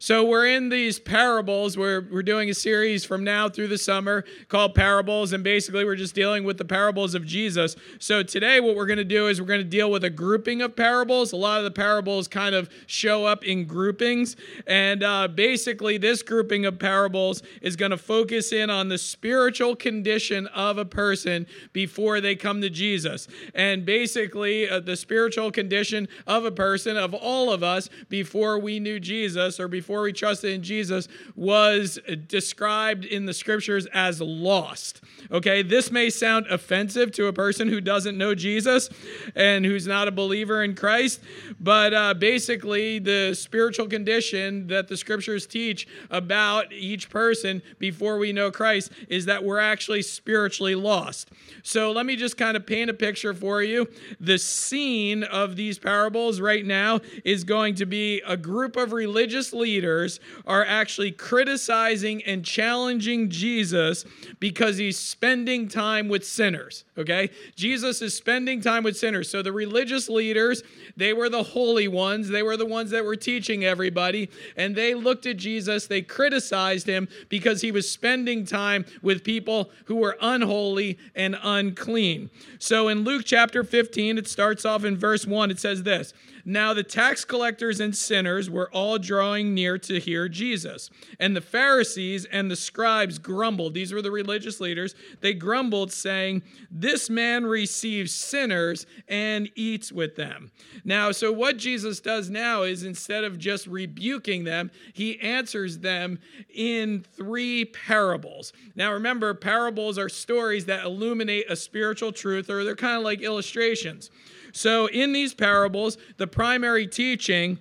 So 0.00 0.24
we're 0.24 0.46
in 0.46 0.68
these 0.68 1.00
parables. 1.00 1.76
We're, 1.76 2.02
we're 2.08 2.22
doing 2.22 2.48
a 2.50 2.54
series 2.54 3.04
from 3.04 3.24
now 3.24 3.48
through 3.48 3.66
the 3.66 3.78
summer 3.78 4.24
called 4.46 4.76
Parables, 4.76 5.32
and 5.32 5.42
basically 5.42 5.84
we're 5.84 5.96
just 5.96 6.14
dealing 6.14 6.44
with 6.44 6.56
the 6.56 6.64
parables 6.64 7.16
of 7.16 7.26
Jesus. 7.26 7.74
So 7.98 8.22
today, 8.22 8.60
what 8.60 8.76
we're 8.76 8.86
going 8.86 8.98
to 8.98 9.04
do 9.04 9.26
is 9.26 9.40
we're 9.40 9.48
going 9.48 9.58
to 9.58 9.64
deal 9.64 9.90
with 9.90 10.04
a 10.04 10.10
grouping 10.10 10.62
of 10.62 10.76
parables. 10.76 11.32
A 11.32 11.36
lot 11.36 11.58
of 11.58 11.64
the 11.64 11.72
parables 11.72 12.28
kind 12.28 12.54
of 12.54 12.70
show 12.86 13.24
up 13.24 13.44
in 13.44 13.64
groupings, 13.64 14.36
and 14.68 15.02
uh, 15.02 15.26
basically, 15.26 15.98
this 15.98 16.22
grouping 16.22 16.64
of 16.64 16.78
parables 16.78 17.42
is 17.60 17.74
going 17.74 17.90
to 17.90 17.98
focus 17.98 18.52
in 18.52 18.70
on 18.70 18.88
the 18.88 18.98
spiritual 18.98 19.74
condition 19.74 20.46
of 20.48 20.78
a 20.78 20.84
person 20.84 21.44
before 21.72 22.20
they 22.20 22.36
come 22.36 22.60
to 22.60 22.70
Jesus. 22.70 23.26
And 23.52 23.84
basically, 23.84 24.68
uh, 24.68 24.78
the 24.78 24.96
spiritual 24.96 25.50
condition 25.50 26.06
of 26.24 26.44
a 26.44 26.52
person, 26.52 26.96
of 26.96 27.14
all 27.14 27.52
of 27.52 27.64
us, 27.64 27.90
before 28.08 28.60
we 28.60 28.78
knew 28.78 29.00
Jesus 29.00 29.58
or 29.58 29.66
before 29.66 29.87
before 29.88 30.02
we 30.02 30.12
trusted 30.12 30.52
in 30.52 30.62
Jesus 30.62 31.08
was 31.34 31.98
described 32.26 33.06
in 33.06 33.24
the 33.24 33.32
scriptures 33.32 33.86
as 33.94 34.20
lost. 34.20 35.00
Okay, 35.30 35.62
this 35.62 35.90
may 35.90 36.10
sound 36.10 36.46
offensive 36.48 37.10
to 37.12 37.26
a 37.26 37.32
person 37.32 37.68
who 37.68 37.80
doesn't 37.80 38.18
know 38.18 38.34
Jesus 38.34 38.90
and 39.34 39.64
who's 39.64 39.86
not 39.86 40.06
a 40.06 40.10
believer 40.10 40.62
in 40.62 40.74
Christ, 40.74 41.20
but 41.58 41.94
uh, 41.94 42.12
basically, 42.12 42.98
the 42.98 43.32
spiritual 43.32 43.86
condition 43.86 44.66
that 44.66 44.88
the 44.88 44.96
scriptures 44.96 45.46
teach 45.46 45.88
about 46.10 46.70
each 46.70 47.08
person 47.08 47.62
before 47.78 48.18
we 48.18 48.30
know 48.30 48.50
Christ 48.50 48.92
is 49.08 49.24
that 49.24 49.42
we're 49.42 49.58
actually 49.58 50.02
spiritually 50.02 50.74
lost. 50.74 51.30
So, 51.62 51.92
let 51.92 52.04
me 52.04 52.14
just 52.14 52.36
kind 52.36 52.58
of 52.58 52.66
paint 52.66 52.90
a 52.90 52.94
picture 52.94 53.32
for 53.32 53.62
you. 53.62 53.88
The 54.20 54.36
scene 54.36 55.24
of 55.24 55.56
these 55.56 55.78
parables 55.78 56.42
right 56.42 56.66
now 56.66 57.00
is 57.24 57.42
going 57.42 57.74
to 57.76 57.86
be 57.86 58.20
a 58.26 58.36
group 58.36 58.76
of 58.76 58.92
religious 58.92 59.54
leaders 59.54 59.77
leaders 59.78 60.18
are 60.44 60.64
actually 60.64 61.12
criticizing 61.12 62.20
and 62.24 62.44
challenging 62.44 63.30
Jesus 63.30 64.04
because 64.40 64.76
he's 64.76 64.98
spending 64.98 65.68
time 65.68 66.08
with 66.08 66.26
sinners. 66.26 66.84
Okay? 66.96 67.30
Jesus 67.54 68.02
is 68.02 68.12
spending 68.12 68.60
time 68.60 68.82
with 68.82 68.96
sinners. 68.96 69.30
So 69.30 69.40
the 69.40 69.52
religious 69.52 70.08
leaders, 70.08 70.64
they 70.96 71.12
were 71.12 71.28
the 71.28 71.44
holy 71.44 71.86
ones. 71.86 72.28
They 72.28 72.42
were 72.42 72.56
the 72.56 72.66
ones 72.66 72.90
that 72.90 73.04
were 73.04 73.14
teaching 73.14 73.64
everybody. 73.64 74.30
And 74.56 74.74
they 74.74 74.94
looked 74.94 75.26
at 75.26 75.36
Jesus, 75.36 75.86
they 75.86 76.02
criticized 76.02 76.88
him 76.88 77.06
because 77.28 77.60
he 77.60 77.70
was 77.70 77.88
spending 77.88 78.44
time 78.44 78.84
with 79.00 79.22
people 79.22 79.70
who 79.84 79.96
were 79.96 80.16
unholy 80.20 80.98
and 81.14 81.38
unclean. 81.40 82.30
So 82.58 82.88
in 82.88 83.04
Luke 83.04 83.22
chapter 83.24 83.62
15, 83.62 84.18
it 84.18 84.26
starts 84.26 84.64
off 84.64 84.84
in 84.84 84.96
verse 84.96 85.24
1. 85.24 85.52
It 85.52 85.60
says 85.60 85.84
this 85.84 86.14
Now 86.48 86.72
the 86.72 86.82
tax 86.82 87.26
collectors 87.26 87.78
and 87.78 87.94
sinners 87.94 88.48
were 88.48 88.70
all 88.72 88.98
drawing 88.98 89.52
near 89.52 89.76
to 89.80 90.00
hear 90.00 90.30
Jesus. 90.30 90.88
And 91.20 91.36
the 91.36 91.42
Pharisees 91.42 92.24
and 92.24 92.50
the 92.50 92.56
scribes 92.56 93.18
grumbled. 93.18 93.74
These 93.74 93.92
were 93.92 94.00
the 94.00 94.10
religious 94.10 94.58
leaders. 94.58 94.94
They 95.20 95.34
grumbled, 95.34 95.92
saying, 95.92 96.42
This 96.70 97.10
man 97.10 97.44
receives 97.44 98.14
sinners 98.14 98.86
and 99.08 99.50
eats 99.56 99.92
with 99.92 100.16
them. 100.16 100.50
Now, 100.86 101.12
so 101.12 101.30
what 101.30 101.58
Jesus 101.58 102.00
does 102.00 102.30
now 102.30 102.62
is 102.62 102.82
instead 102.82 103.24
of 103.24 103.38
just 103.38 103.66
rebuking 103.66 104.44
them, 104.44 104.70
he 104.94 105.20
answers 105.20 105.80
them 105.80 106.18
in 106.48 107.04
three 107.14 107.66
parables. 107.66 108.54
Now, 108.74 108.94
remember, 108.94 109.34
parables 109.34 109.98
are 109.98 110.08
stories 110.08 110.64
that 110.64 110.86
illuminate 110.86 111.50
a 111.50 111.56
spiritual 111.56 112.10
truth, 112.10 112.48
or 112.48 112.64
they're 112.64 112.74
kind 112.74 112.96
of 112.96 113.02
like 113.02 113.20
illustrations. 113.20 114.10
So, 114.52 114.86
in 114.86 115.12
these 115.12 115.34
parables, 115.34 115.98
the 116.16 116.26
primary 116.26 116.86
teaching 116.86 117.58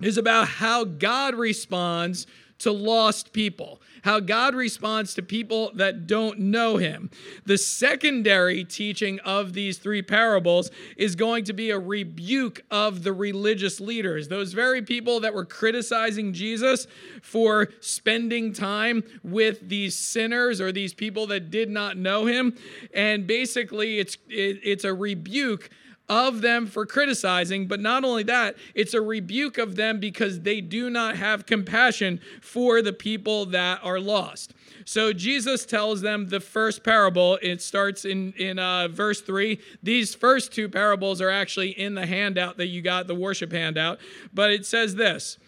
is 0.00 0.18
about 0.18 0.48
how 0.48 0.84
God 0.84 1.34
responds 1.34 2.26
to 2.62 2.70
lost 2.70 3.32
people, 3.32 3.82
how 4.02 4.20
God 4.20 4.54
responds 4.54 5.14
to 5.14 5.22
people 5.22 5.72
that 5.74 6.06
don't 6.06 6.38
know 6.38 6.76
Him. 6.76 7.10
The 7.44 7.58
secondary 7.58 8.64
teaching 8.64 9.18
of 9.20 9.52
these 9.52 9.78
three 9.78 10.02
parables 10.02 10.70
is 10.96 11.16
going 11.16 11.42
to 11.44 11.52
be 11.52 11.70
a 11.70 11.78
rebuke 11.78 12.62
of 12.70 13.02
the 13.02 13.12
religious 13.12 13.80
leaders, 13.80 14.28
those 14.28 14.52
very 14.52 14.80
people 14.80 15.18
that 15.20 15.34
were 15.34 15.44
criticizing 15.44 16.32
Jesus 16.32 16.86
for 17.20 17.68
spending 17.80 18.52
time 18.52 19.02
with 19.24 19.68
these 19.68 19.96
sinners 19.96 20.60
or 20.60 20.70
these 20.70 20.94
people 20.94 21.26
that 21.26 21.50
did 21.50 21.68
not 21.68 21.96
know 21.96 22.26
Him. 22.26 22.56
And 22.94 23.26
basically, 23.26 23.98
it's, 23.98 24.16
it, 24.28 24.60
it's 24.62 24.84
a 24.84 24.94
rebuke 24.94 25.68
of 26.08 26.42
them 26.42 26.66
for 26.66 26.84
criticizing, 26.84 27.66
but 27.66 27.80
not 27.80 28.04
only 28.04 28.22
that, 28.24 28.56
it's 28.74 28.94
a 28.94 29.00
rebuke 29.00 29.56
of 29.56 29.76
them 29.76 30.00
because 30.00 30.40
they 30.40 30.60
do 30.60 30.90
not 30.90 31.16
have 31.16 31.46
compassion 31.46 32.20
for 32.40 32.82
the 32.82 32.92
people 32.92 33.46
that 33.46 33.80
are 33.82 34.00
lost. 34.00 34.52
So 34.84 35.12
Jesus 35.12 35.64
tells 35.64 36.00
them 36.00 36.28
the 36.28 36.40
first 36.40 36.82
parable. 36.82 37.38
It 37.40 37.62
starts 37.62 38.04
in 38.04 38.32
in 38.32 38.58
uh, 38.58 38.88
verse 38.88 39.20
three. 39.20 39.60
These 39.82 40.14
first 40.14 40.52
two 40.52 40.68
parables 40.68 41.20
are 41.20 41.30
actually 41.30 41.70
in 41.70 41.94
the 41.94 42.06
handout 42.06 42.56
that 42.56 42.66
you 42.66 42.82
got, 42.82 43.06
the 43.06 43.14
worship 43.14 43.52
handout. 43.52 43.98
But 44.34 44.50
it 44.50 44.66
says 44.66 44.96
this. 44.96 45.38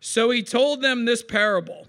So 0.00 0.30
he 0.30 0.42
told 0.42 0.80
them 0.80 1.06
this 1.06 1.22
parable. 1.22 1.88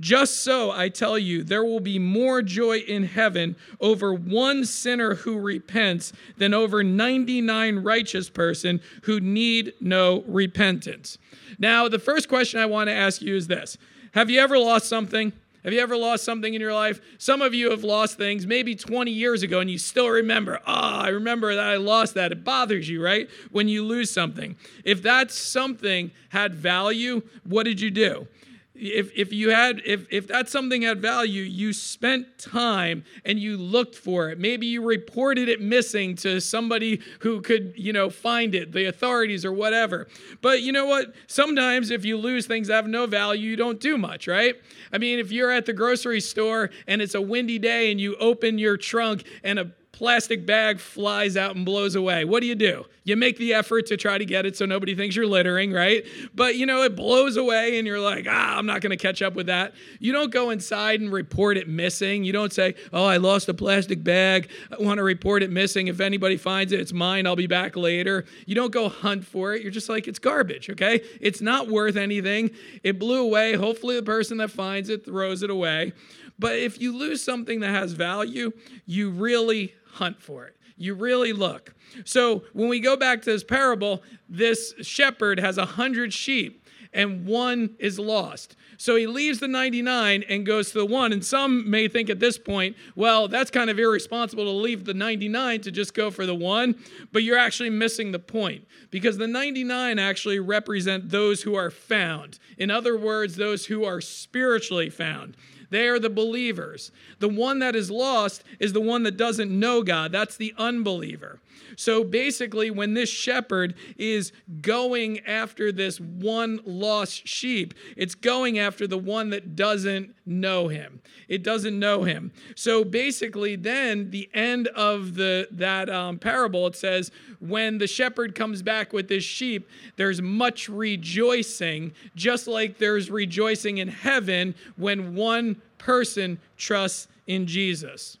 Just 0.00 0.42
so, 0.42 0.72
I 0.72 0.88
tell 0.88 1.16
you, 1.16 1.44
there 1.44 1.64
will 1.64 1.80
be 1.80 2.00
more 2.00 2.42
joy 2.42 2.78
in 2.78 3.04
heaven 3.04 3.54
over 3.80 4.12
one 4.12 4.64
sinner 4.64 5.14
who 5.14 5.38
repents 5.38 6.12
than 6.36 6.52
over 6.52 6.82
99 6.82 7.78
righteous 7.78 8.28
person 8.28 8.80
who 9.02 9.20
need 9.20 9.72
no 9.80 10.24
repentance. 10.26 11.18
Now, 11.60 11.88
the 11.88 12.00
first 12.00 12.28
question 12.28 12.58
I 12.58 12.66
want 12.66 12.88
to 12.88 12.94
ask 12.94 13.22
you 13.22 13.36
is 13.36 13.46
this 13.46 13.78
Have 14.12 14.30
you 14.30 14.40
ever 14.40 14.58
lost 14.58 14.86
something? 14.86 15.32
Have 15.62 15.72
you 15.72 15.80
ever 15.80 15.96
lost 15.96 16.24
something 16.24 16.52
in 16.52 16.60
your 16.60 16.74
life? 16.74 17.00
Some 17.16 17.40
of 17.40 17.54
you 17.54 17.70
have 17.70 17.84
lost 17.84 18.18
things 18.18 18.46
maybe 18.46 18.74
20 18.74 19.10
years 19.10 19.42
ago 19.42 19.60
and 19.60 19.70
you 19.70 19.78
still 19.78 20.10
remember, 20.10 20.60
ah, 20.66 21.00
oh, 21.00 21.04
I 21.06 21.08
remember 21.08 21.54
that 21.54 21.64
I 21.64 21.76
lost 21.76 22.12
that. 22.14 22.32
It 22.32 22.44
bothers 22.44 22.86
you, 22.86 23.02
right? 23.02 23.30
When 23.50 23.66
you 23.66 23.82
lose 23.82 24.10
something. 24.10 24.56
If 24.84 25.02
that 25.04 25.30
something 25.30 26.10
had 26.28 26.54
value, 26.54 27.22
what 27.44 27.62
did 27.62 27.80
you 27.80 27.90
do? 27.90 28.28
If, 28.74 29.12
if 29.16 29.32
you 29.32 29.50
had 29.50 29.80
if, 29.84 30.06
if 30.10 30.26
that 30.26 30.48
something 30.48 30.82
had 30.82 31.00
value 31.00 31.42
you 31.42 31.72
spent 31.72 32.38
time 32.38 33.04
and 33.24 33.38
you 33.38 33.56
looked 33.56 33.94
for 33.94 34.30
it 34.30 34.38
maybe 34.38 34.66
you 34.66 34.84
reported 34.84 35.48
it 35.48 35.60
missing 35.60 36.16
to 36.16 36.40
somebody 36.40 37.00
who 37.20 37.40
could 37.40 37.72
you 37.76 37.92
know 37.92 38.10
find 38.10 38.54
it 38.54 38.72
the 38.72 38.86
authorities 38.86 39.44
or 39.44 39.52
whatever 39.52 40.08
but 40.40 40.62
you 40.62 40.72
know 40.72 40.86
what 40.86 41.14
sometimes 41.28 41.90
if 41.90 42.04
you 42.04 42.16
lose 42.16 42.46
things 42.46 42.66
that 42.66 42.74
have 42.74 42.88
no 42.88 43.06
value 43.06 43.50
you 43.50 43.56
don't 43.56 43.78
do 43.78 43.96
much 43.96 44.26
right 44.26 44.56
i 44.92 44.98
mean 44.98 45.20
if 45.20 45.30
you're 45.30 45.52
at 45.52 45.66
the 45.66 45.72
grocery 45.72 46.20
store 46.20 46.70
and 46.88 47.00
it's 47.00 47.14
a 47.14 47.20
windy 47.22 47.58
day 47.60 47.92
and 47.92 48.00
you 48.00 48.16
open 48.16 48.58
your 48.58 48.76
trunk 48.76 49.24
and 49.44 49.58
a 49.58 49.70
plastic 49.94 50.44
bag 50.44 50.80
flies 50.80 51.36
out 51.36 51.54
and 51.54 51.64
blows 51.64 51.94
away. 51.94 52.24
What 52.24 52.40
do 52.40 52.46
you 52.46 52.56
do? 52.56 52.84
You 53.04 53.16
make 53.16 53.36
the 53.36 53.52
effort 53.52 53.86
to 53.86 53.98
try 53.98 54.16
to 54.16 54.24
get 54.24 54.46
it 54.46 54.56
so 54.56 54.64
nobody 54.64 54.94
thinks 54.94 55.14
you're 55.14 55.26
littering, 55.26 55.72
right? 55.72 56.06
But 56.34 56.56
you 56.56 56.64
know, 56.64 56.82
it 56.82 56.96
blows 56.96 57.36
away 57.36 57.78
and 57.78 57.86
you're 57.86 58.00
like, 58.00 58.26
ah, 58.28 58.56
I'm 58.56 58.64
not 58.64 58.80
going 58.80 58.90
to 58.90 58.96
catch 58.96 59.20
up 59.20 59.34
with 59.34 59.46
that. 59.46 59.74
You 60.00 60.12
don't 60.12 60.32
go 60.32 60.48
inside 60.48 61.00
and 61.00 61.12
report 61.12 61.58
it 61.58 61.68
missing. 61.68 62.24
You 62.24 62.32
don't 62.32 62.52
say, 62.52 62.74
oh, 62.94 63.04
I 63.04 63.18
lost 63.18 63.48
a 63.50 63.54
plastic 63.54 64.02
bag. 64.02 64.48
I 64.72 64.82
want 64.82 64.98
to 64.98 65.04
report 65.04 65.42
it 65.42 65.50
missing. 65.50 65.88
If 65.88 66.00
anybody 66.00 66.38
finds 66.38 66.72
it, 66.72 66.80
it's 66.80 66.94
mine. 66.94 67.26
I'll 67.26 67.36
be 67.36 67.46
back 67.46 67.76
later. 67.76 68.24
You 68.46 68.54
don't 68.54 68.72
go 68.72 68.88
hunt 68.88 69.26
for 69.26 69.52
it. 69.52 69.60
You're 69.60 69.70
just 69.70 69.90
like, 69.90 70.08
it's 70.08 70.18
garbage, 70.18 70.70
okay? 70.70 71.02
It's 71.20 71.42
not 71.42 71.68
worth 71.68 71.96
anything. 71.96 72.50
It 72.82 72.98
blew 72.98 73.22
away. 73.22 73.52
Hopefully, 73.54 73.96
the 73.96 74.02
person 74.02 74.38
that 74.38 74.50
finds 74.50 74.88
it 74.88 75.04
throws 75.04 75.42
it 75.42 75.50
away. 75.50 75.92
But 76.38 76.58
if 76.58 76.80
you 76.80 76.96
lose 76.96 77.22
something 77.22 77.60
that 77.60 77.70
has 77.70 77.92
value, 77.92 78.52
you 78.86 79.10
really 79.10 79.74
hunt 79.92 80.20
for 80.20 80.46
it. 80.46 80.56
You 80.76 80.94
really 80.94 81.32
look. 81.32 81.74
So 82.04 82.44
when 82.52 82.68
we 82.68 82.80
go 82.80 82.96
back 82.96 83.22
to 83.22 83.30
this 83.30 83.44
parable, 83.44 84.02
this 84.28 84.74
shepherd 84.82 85.38
has 85.38 85.58
a 85.58 85.66
hundred 85.66 86.12
sheep 86.12 86.66
and 86.92 87.26
one 87.26 87.74
is 87.78 87.98
lost. 87.98 88.56
So 88.76 88.96
he 88.96 89.06
leaves 89.06 89.40
the 89.40 89.48
99 89.48 90.24
and 90.28 90.46
goes 90.46 90.70
to 90.70 90.78
the 90.78 90.86
one. 90.86 91.12
And 91.12 91.24
some 91.24 91.68
may 91.68 91.88
think 91.88 92.08
at 92.08 92.20
this 92.20 92.38
point, 92.38 92.76
well, 92.94 93.28
that's 93.28 93.50
kind 93.50 93.70
of 93.70 93.78
irresponsible 93.78 94.44
to 94.44 94.50
leave 94.50 94.84
the 94.84 94.94
99 94.94 95.60
to 95.62 95.70
just 95.70 95.94
go 95.94 96.10
for 96.10 96.26
the 96.26 96.34
one. 96.34 96.76
But 97.12 97.22
you're 97.22 97.38
actually 97.38 97.70
missing 97.70 98.12
the 98.12 98.18
point 98.18 98.66
because 98.90 99.18
the 99.18 99.26
99 99.26 99.98
actually 99.98 100.38
represent 100.38 101.10
those 101.10 101.42
who 101.42 101.54
are 101.54 101.70
found. 101.70 102.38
In 102.58 102.70
other 102.70 102.96
words, 102.96 103.36
those 103.36 103.66
who 103.66 103.84
are 103.84 104.00
spiritually 104.00 104.90
found. 104.90 105.36
They 105.74 105.88
are 105.88 105.98
the 105.98 106.08
believers. 106.08 106.92
The 107.18 107.28
one 107.28 107.58
that 107.58 107.74
is 107.74 107.90
lost 107.90 108.44
is 108.60 108.72
the 108.72 108.80
one 108.80 109.02
that 109.02 109.16
doesn't 109.16 109.50
know 109.50 109.82
God. 109.82 110.12
That's 110.12 110.36
the 110.36 110.54
unbeliever. 110.56 111.40
So 111.76 112.04
basically, 112.04 112.70
when 112.70 112.94
this 112.94 113.10
shepherd 113.10 113.74
is 113.96 114.30
going 114.60 115.18
after 115.26 115.72
this 115.72 115.98
one 115.98 116.60
lost 116.64 117.26
sheep, 117.26 117.74
it's 117.96 118.14
going 118.14 118.56
after 118.56 118.86
the 118.86 118.98
one 118.98 119.30
that 119.30 119.56
doesn't 119.56 120.13
know 120.26 120.68
him. 120.68 121.00
It 121.28 121.42
doesn't 121.42 121.78
know 121.78 122.04
him. 122.04 122.32
So 122.54 122.84
basically, 122.84 123.56
then 123.56 124.10
the 124.10 124.28
end 124.34 124.68
of 124.68 125.14
the 125.14 125.48
that 125.52 125.88
um, 125.88 126.18
parable, 126.18 126.66
it 126.66 126.76
says, 126.76 127.10
when 127.40 127.78
the 127.78 127.86
shepherd 127.86 128.34
comes 128.34 128.62
back 128.62 128.92
with 128.92 129.08
his 129.08 129.24
sheep, 129.24 129.68
there's 129.96 130.22
much 130.22 130.68
rejoicing, 130.68 131.92
just 132.14 132.46
like 132.46 132.78
there's 132.78 133.10
rejoicing 133.10 133.78
in 133.78 133.88
heaven 133.88 134.54
when 134.76 135.14
one 135.14 135.60
person 135.78 136.38
trusts 136.56 137.08
in 137.26 137.46
Jesus. 137.46 138.18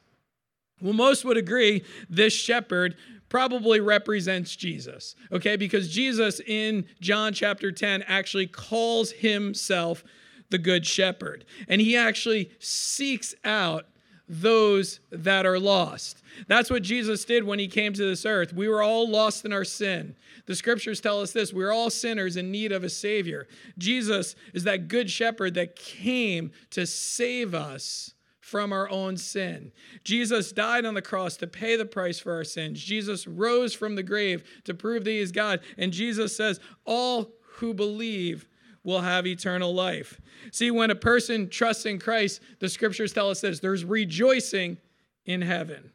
Well, 0.80 0.92
most 0.92 1.24
would 1.24 1.36
agree 1.36 1.84
this 2.10 2.34
shepherd 2.34 2.96
probably 3.28 3.80
represents 3.80 4.54
Jesus, 4.54 5.16
okay? 5.32 5.56
Because 5.56 5.88
Jesus 5.88 6.40
in 6.46 6.86
John 7.00 7.32
chapter 7.32 7.72
10 7.72 8.02
actually 8.02 8.46
calls 8.46 9.10
himself 9.10 10.04
the 10.50 10.58
Good 10.58 10.86
Shepherd, 10.86 11.44
and 11.68 11.80
he 11.80 11.96
actually 11.96 12.50
seeks 12.58 13.34
out 13.44 13.86
those 14.28 15.00
that 15.10 15.44
are 15.44 15.58
lost. 15.58 16.22
That's 16.48 16.70
what 16.70 16.82
Jesus 16.82 17.24
did 17.24 17.44
when 17.44 17.58
he 17.58 17.68
came 17.68 17.92
to 17.92 18.08
this 18.08 18.24
earth. 18.24 18.54
We 18.54 18.68
were 18.68 18.82
all 18.82 19.08
lost 19.08 19.44
in 19.44 19.52
our 19.52 19.64
sin. 19.64 20.16
The 20.46 20.56
scriptures 20.56 21.00
tell 21.00 21.20
us 21.20 21.32
this 21.32 21.52
we're 21.52 21.72
all 21.72 21.90
sinners 21.90 22.36
in 22.36 22.50
need 22.50 22.72
of 22.72 22.84
a 22.84 22.88
Savior. 22.88 23.46
Jesus 23.76 24.34
is 24.52 24.64
that 24.64 24.88
good 24.88 25.10
shepherd 25.10 25.54
that 25.54 25.76
came 25.76 26.52
to 26.70 26.86
save 26.86 27.54
us 27.54 28.14
from 28.40 28.72
our 28.72 28.88
own 28.90 29.16
sin. 29.16 29.72
Jesus 30.04 30.52
died 30.52 30.84
on 30.84 30.94
the 30.94 31.02
cross 31.02 31.36
to 31.38 31.46
pay 31.46 31.76
the 31.76 31.86
price 31.86 32.18
for 32.18 32.34
our 32.34 32.44
sins. 32.44 32.82
Jesus 32.82 33.26
rose 33.26 33.74
from 33.74 33.94
the 33.94 34.02
grave 34.02 34.44
to 34.64 34.74
prove 34.74 35.04
that 35.04 35.10
he 35.10 35.18
is 35.18 35.32
God. 35.32 35.60
And 35.78 35.92
Jesus 35.92 36.36
says, 36.36 36.60
All 36.84 37.32
who 37.56 37.74
believe 37.74 38.46
will 38.84 39.00
have 39.00 39.26
eternal 39.26 39.74
life. 39.74 40.20
See, 40.52 40.70
when 40.70 40.90
a 40.90 40.94
person 40.94 41.48
trusts 41.48 41.86
in 41.86 41.98
Christ, 41.98 42.40
the 42.60 42.68
scriptures 42.68 43.12
tell 43.12 43.30
us 43.30 43.40
this 43.40 43.60
there's 43.60 43.84
rejoicing 43.84 44.78
in 45.24 45.42
heaven. 45.42 45.90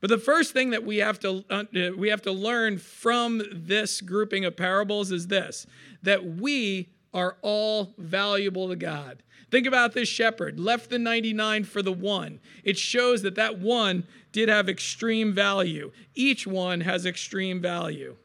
But 0.00 0.10
the 0.10 0.18
first 0.18 0.52
thing 0.52 0.70
that 0.70 0.84
we 0.84 0.98
have 0.98 1.18
to 1.20 1.44
uh, 1.50 1.64
we 1.96 2.08
have 2.10 2.22
to 2.22 2.32
learn 2.32 2.78
from 2.78 3.42
this 3.52 4.00
grouping 4.00 4.44
of 4.44 4.56
parables 4.56 5.10
is 5.10 5.26
this 5.26 5.66
that 6.02 6.24
we 6.24 6.90
are 7.12 7.36
all 7.42 7.94
valuable 7.98 8.68
to 8.68 8.76
God. 8.76 9.22
Think 9.50 9.66
about 9.66 9.94
this 9.94 10.08
shepherd, 10.08 10.60
left 10.60 10.90
the 10.90 10.98
99 10.98 11.64
for 11.64 11.80
the 11.80 11.92
one. 11.92 12.38
It 12.64 12.76
shows 12.76 13.22
that 13.22 13.34
that 13.36 13.58
one 13.58 14.06
did 14.30 14.50
have 14.50 14.68
extreme 14.68 15.32
value. 15.32 15.90
Each 16.14 16.46
one 16.46 16.82
has 16.82 17.06
extreme 17.06 17.60
value. 17.62 18.16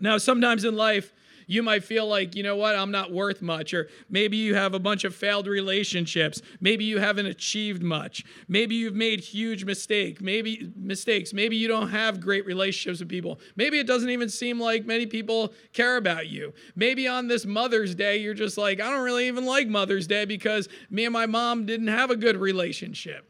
Now, 0.00 0.18
sometimes 0.18 0.64
in 0.64 0.76
life, 0.76 1.12
you 1.46 1.62
might 1.62 1.84
feel 1.84 2.06
like, 2.06 2.34
you 2.34 2.42
know 2.42 2.56
what, 2.56 2.74
I'm 2.74 2.90
not 2.90 3.12
worth 3.12 3.42
much. 3.42 3.74
Or 3.74 3.88
maybe 4.08 4.36
you 4.36 4.54
have 4.54 4.74
a 4.74 4.78
bunch 4.78 5.04
of 5.04 5.14
failed 5.14 5.46
relationships. 5.46 6.42
Maybe 6.60 6.84
you 6.84 6.98
haven't 6.98 7.26
achieved 7.26 7.82
much. 7.82 8.24
Maybe 8.48 8.74
you've 8.74 8.94
made 8.94 9.20
huge 9.20 9.64
mistake. 9.64 10.20
Maybe 10.20 10.72
mistakes. 10.76 11.32
Maybe 11.32 11.56
you 11.56 11.68
don't 11.68 11.90
have 11.90 12.20
great 12.20 12.46
relationships 12.46 13.00
with 13.00 13.08
people. 13.08 13.40
Maybe 13.56 13.78
it 13.78 13.86
doesn't 13.86 14.10
even 14.10 14.28
seem 14.28 14.60
like 14.60 14.86
many 14.86 15.06
people 15.06 15.52
care 15.72 15.96
about 15.96 16.28
you. 16.28 16.52
Maybe 16.74 17.08
on 17.08 17.28
this 17.28 17.44
Mother's 17.44 17.94
Day, 17.94 18.18
you're 18.18 18.34
just 18.34 18.58
like, 18.58 18.80
I 18.80 18.90
don't 18.90 19.04
really 19.04 19.28
even 19.28 19.46
like 19.46 19.68
Mother's 19.68 20.06
Day 20.06 20.24
because 20.24 20.68
me 20.90 21.04
and 21.04 21.12
my 21.12 21.26
mom 21.26 21.66
didn't 21.66 21.88
have 21.88 22.10
a 22.10 22.16
good 22.16 22.36
relationship. 22.36 23.28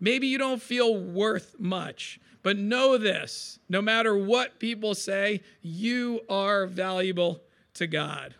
Maybe 0.00 0.26
you 0.26 0.38
don't 0.38 0.60
feel 0.60 0.96
worth 0.96 1.56
much. 1.58 2.20
But 2.46 2.58
know 2.58 2.96
this 2.96 3.58
no 3.68 3.82
matter 3.82 4.16
what 4.16 4.60
people 4.60 4.94
say, 4.94 5.40
you 5.62 6.20
are 6.28 6.66
valuable 6.66 7.42
to 7.76 7.86
God. 7.86 8.34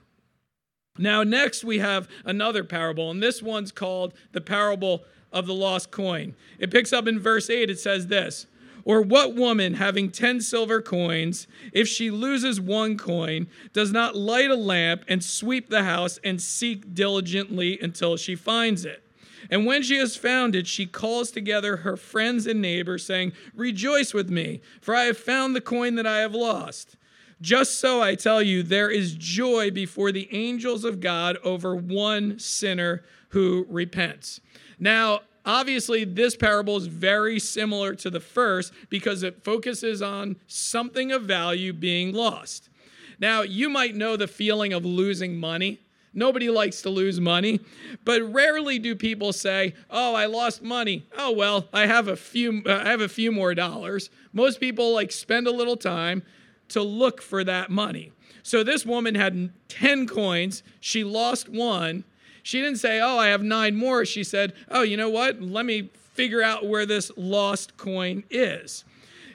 Now, 0.98 1.22
next 1.22 1.64
we 1.64 1.78
have 1.78 2.08
another 2.24 2.64
parable, 2.64 3.10
and 3.10 3.22
this 3.22 3.42
one's 3.42 3.72
called 3.72 4.14
the 4.32 4.40
parable 4.40 5.04
of 5.32 5.46
the 5.46 5.54
lost 5.54 5.90
coin. 5.90 6.34
It 6.58 6.70
picks 6.70 6.92
up 6.92 7.06
in 7.06 7.18
verse 7.18 7.50
8, 7.50 7.70
it 7.70 7.78
says 7.78 8.06
this. 8.06 8.46
Or 8.84 9.02
what 9.02 9.34
woman 9.34 9.74
having 9.74 10.10
10 10.10 10.40
silver 10.40 10.80
coins, 10.80 11.48
if 11.72 11.88
she 11.88 12.08
loses 12.08 12.60
one 12.60 12.96
coin, 12.96 13.48
does 13.72 13.90
not 13.90 14.14
light 14.14 14.50
a 14.50 14.56
lamp 14.56 15.04
and 15.08 15.22
sweep 15.22 15.68
the 15.68 15.82
house 15.82 16.20
and 16.22 16.40
seek 16.40 16.94
diligently 16.94 17.80
until 17.80 18.16
she 18.16 18.36
finds 18.36 18.84
it? 18.84 19.02
And 19.50 19.66
when 19.66 19.82
she 19.82 19.96
has 19.98 20.16
found 20.16 20.54
it, 20.54 20.66
she 20.66 20.86
calls 20.86 21.30
together 21.30 21.78
her 21.78 21.96
friends 21.96 22.46
and 22.46 22.62
neighbors, 22.62 23.04
saying, 23.04 23.32
Rejoice 23.54 24.14
with 24.14 24.30
me, 24.30 24.60
for 24.80 24.94
I 24.94 25.04
have 25.04 25.18
found 25.18 25.54
the 25.54 25.60
coin 25.60 25.96
that 25.96 26.06
I 26.06 26.18
have 26.18 26.34
lost. 26.34 26.96
Just 27.40 27.78
so 27.80 28.00
I 28.00 28.14
tell 28.14 28.42
you, 28.42 28.62
there 28.62 28.90
is 28.90 29.14
joy 29.14 29.70
before 29.70 30.10
the 30.10 30.28
angels 30.34 30.84
of 30.84 31.00
God 31.00 31.36
over 31.44 31.76
one 31.76 32.38
sinner 32.38 33.04
who 33.30 33.66
repents. 33.68 34.40
Now, 34.78 35.20
obviously, 35.44 36.04
this 36.04 36.34
parable 36.34 36.76
is 36.78 36.86
very 36.86 37.38
similar 37.38 37.94
to 37.96 38.08
the 38.08 38.20
first 38.20 38.72
because 38.88 39.22
it 39.22 39.44
focuses 39.44 40.00
on 40.00 40.36
something 40.46 41.12
of 41.12 41.24
value 41.24 41.74
being 41.74 42.14
lost. 42.14 42.70
Now, 43.18 43.42
you 43.42 43.68
might 43.68 43.94
know 43.94 44.16
the 44.16 44.28
feeling 44.28 44.72
of 44.72 44.84
losing 44.84 45.36
money. 45.36 45.80
Nobody 46.14 46.48
likes 46.48 46.80
to 46.82 46.88
lose 46.88 47.20
money, 47.20 47.60
but 48.06 48.22
rarely 48.22 48.78
do 48.78 48.94
people 48.94 49.34
say, 49.34 49.74
"Oh, 49.90 50.14
I 50.14 50.24
lost 50.24 50.62
money. 50.62 51.06
Oh 51.18 51.30
well, 51.32 51.68
I 51.74 51.84
have 51.84 52.08
a 52.08 52.16
few 52.16 52.62
uh, 52.64 52.82
I 52.84 52.88
have 52.88 53.02
a 53.02 53.08
few 53.08 53.30
more 53.30 53.54
dollars." 53.54 54.08
Most 54.32 54.58
people 54.58 54.94
like 54.94 55.12
spend 55.12 55.46
a 55.46 55.50
little 55.50 55.76
time 55.76 56.22
to 56.68 56.82
look 56.82 57.22
for 57.22 57.44
that 57.44 57.70
money. 57.70 58.12
So 58.42 58.62
this 58.62 58.86
woman 58.86 59.14
had 59.14 59.50
10 59.68 60.06
coins. 60.06 60.62
She 60.80 61.02
lost 61.04 61.48
one. 61.48 62.04
She 62.42 62.60
didn't 62.60 62.78
say, 62.78 63.00
Oh, 63.00 63.18
I 63.18 63.26
have 63.26 63.42
nine 63.42 63.74
more. 63.74 64.04
She 64.04 64.22
said, 64.22 64.52
Oh, 64.70 64.82
you 64.82 64.96
know 64.96 65.10
what? 65.10 65.42
Let 65.42 65.66
me 65.66 65.90
figure 66.14 66.42
out 66.42 66.66
where 66.66 66.86
this 66.86 67.10
lost 67.16 67.76
coin 67.76 68.24
is. 68.30 68.84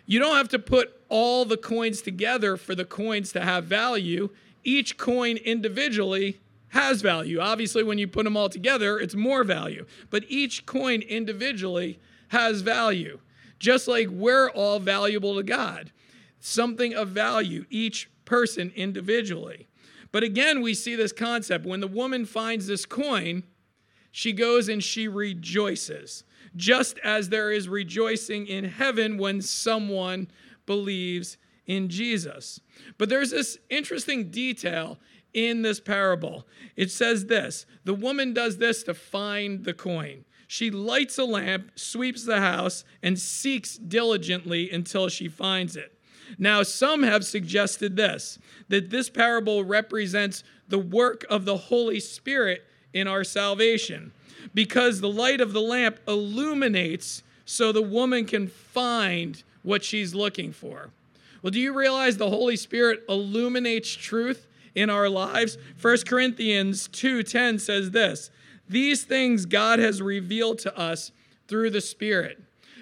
You 0.06 0.20
don't 0.20 0.38
have 0.38 0.50
to 0.50 0.60
put 0.60 0.98
all 1.10 1.44
the 1.46 1.58
coins 1.58 2.02
together 2.02 2.58
for 2.58 2.74
the 2.74 2.86
coins 2.86 3.34
to 3.34 3.42
have 3.42 3.66
value. 3.66 4.30
Each 4.64 4.98
coin 4.98 5.38
individually 5.38 6.40
has 6.70 7.02
value. 7.02 7.40
Obviously, 7.40 7.84
when 7.84 7.98
you 7.98 8.08
put 8.08 8.24
them 8.24 8.38
all 8.38 8.50
together, 8.50 8.98
it's 8.98 9.16
more 9.16 9.44
value. 9.44 9.86
But 10.10 10.24
each 10.30 10.66
coin 10.66 11.02
individually 11.02 12.00
has 12.30 12.62
value, 12.62 13.20
just 13.60 13.90
like 13.90 14.08
we're 14.08 14.50
all 14.52 14.80
valuable 14.80 15.36
to 15.36 15.44
God 15.44 15.92
something 16.42 16.94
of 16.94 17.10
value, 17.10 17.66
each 17.70 18.10
person 18.26 18.74
individually. 18.76 19.70
But 20.12 20.24
again, 20.24 20.62
we 20.62 20.74
see 20.74 20.96
this 20.96 21.14
concept. 21.14 21.66
When 21.66 21.80
the 21.80 21.88
woman 21.88 22.26
finds 22.26 22.68
this 22.68 22.86
coin, 22.86 23.44
she 24.12 24.34
goes 24.34 24.68
and 24.68 24.84
she 24.84 25.08
rejoices, 25.08 26.26
just 26.56 26.98
as 27.00 27.30
there 27.30 27.52
is 27.52 27.70
rejoicing 27.70 28.48
in 28.48 28.66
heaven 28.66 29.18
when 29.18 29.42
someone 29.42 30.28
believes 30.66 31.38
in 31.66 31.88
Jesus. 31.88 32.60
But 32.98 33.08
there's 33.08 33.32
this 33.32 33.58
interesting 33.70 34.30
detail 34.32 35.00
in 35.34 35.62
this 35.62 35.80
parable. 35.80 36.46
It 36.76 36.92
says 36.92 37.28
this 37.28 37.66
the 37.86 37.94
woman 37.94 38.34
does 38.34 38.58
this 38.58 38.84
to 38.84 38.94
find 38.94 39.64
the 39.64 39.74
coin. 39.74 40.26
She 40.48 40.70
lights 40.70 41.18
a 41.18 41.24
lamp, 41.24 41.72
sweeps 41.76 42.26
the 42.26 42.42
house, 42.42 42.84
and 43.02 43.18
seeks 43.18 43.78
diligently 43.78 44.70
until 44.70 45.08
she 45.08 45.30
finds 45.30 45.78
it. 45.78 45.98
Now, 46.38 46.64
some 46.64 47.04
have 47.04 47.26
suggested 47.26 47.96
this 47.96 48.40
that 48.70 48.90
this 48.90 49.10
parable 49.10 49.64
represents 49.64 50.44
the 50.68 50.80
work 50.80 51.26
of 51.30 51.46
the 51.46 51.58
Holy 51.58 52.00
Spirit 52.00 52.64
in 52.94 53.08
our 53.08 53.24
salvation 53.24 54.12
because 54.54 55.02
the 55.02 55.10
light 55.10 55.42
of 55.42 55.54
the 55.54 55.62
lamp 55.62 56.00
illuminates 56.08 57.24
so 57.46 57.72
the 57.72 57.82
woman 57.82 58.26
can 58.26 58.48
find 58.48 59.44
what 59.64 59.84
she's 59.84 60.16
looking 60.16 60.52
for. 60.52 60.90
Well, 61.42 61.52
do 61.52 61.60
you 61.60 61.74
realize 61.74 62.18
the 62.18 62.30
Holy 62.30 62.56
Spirit 62.56 63.04
illuminates 63.10 63.90
truth 63.90 64.48
in 64.76 64.90
our 64.90 65.10
lives? 65.10 65.58
1 65.80 66.06
Corinthians 66.06 66.88
2:10 66.88 67.60
says 67.60 67.92
this, 67.92 68.30
"These 68.70 69.04
things 69.04 69.46
God 69.46 69.80
has 69.80 70.02
revealed 70.02 70.60
to 70.60 70.78
us 70.78 71.12
through 71.48 71.72
the 71.72 71.82
Spirit." 71.82 72.40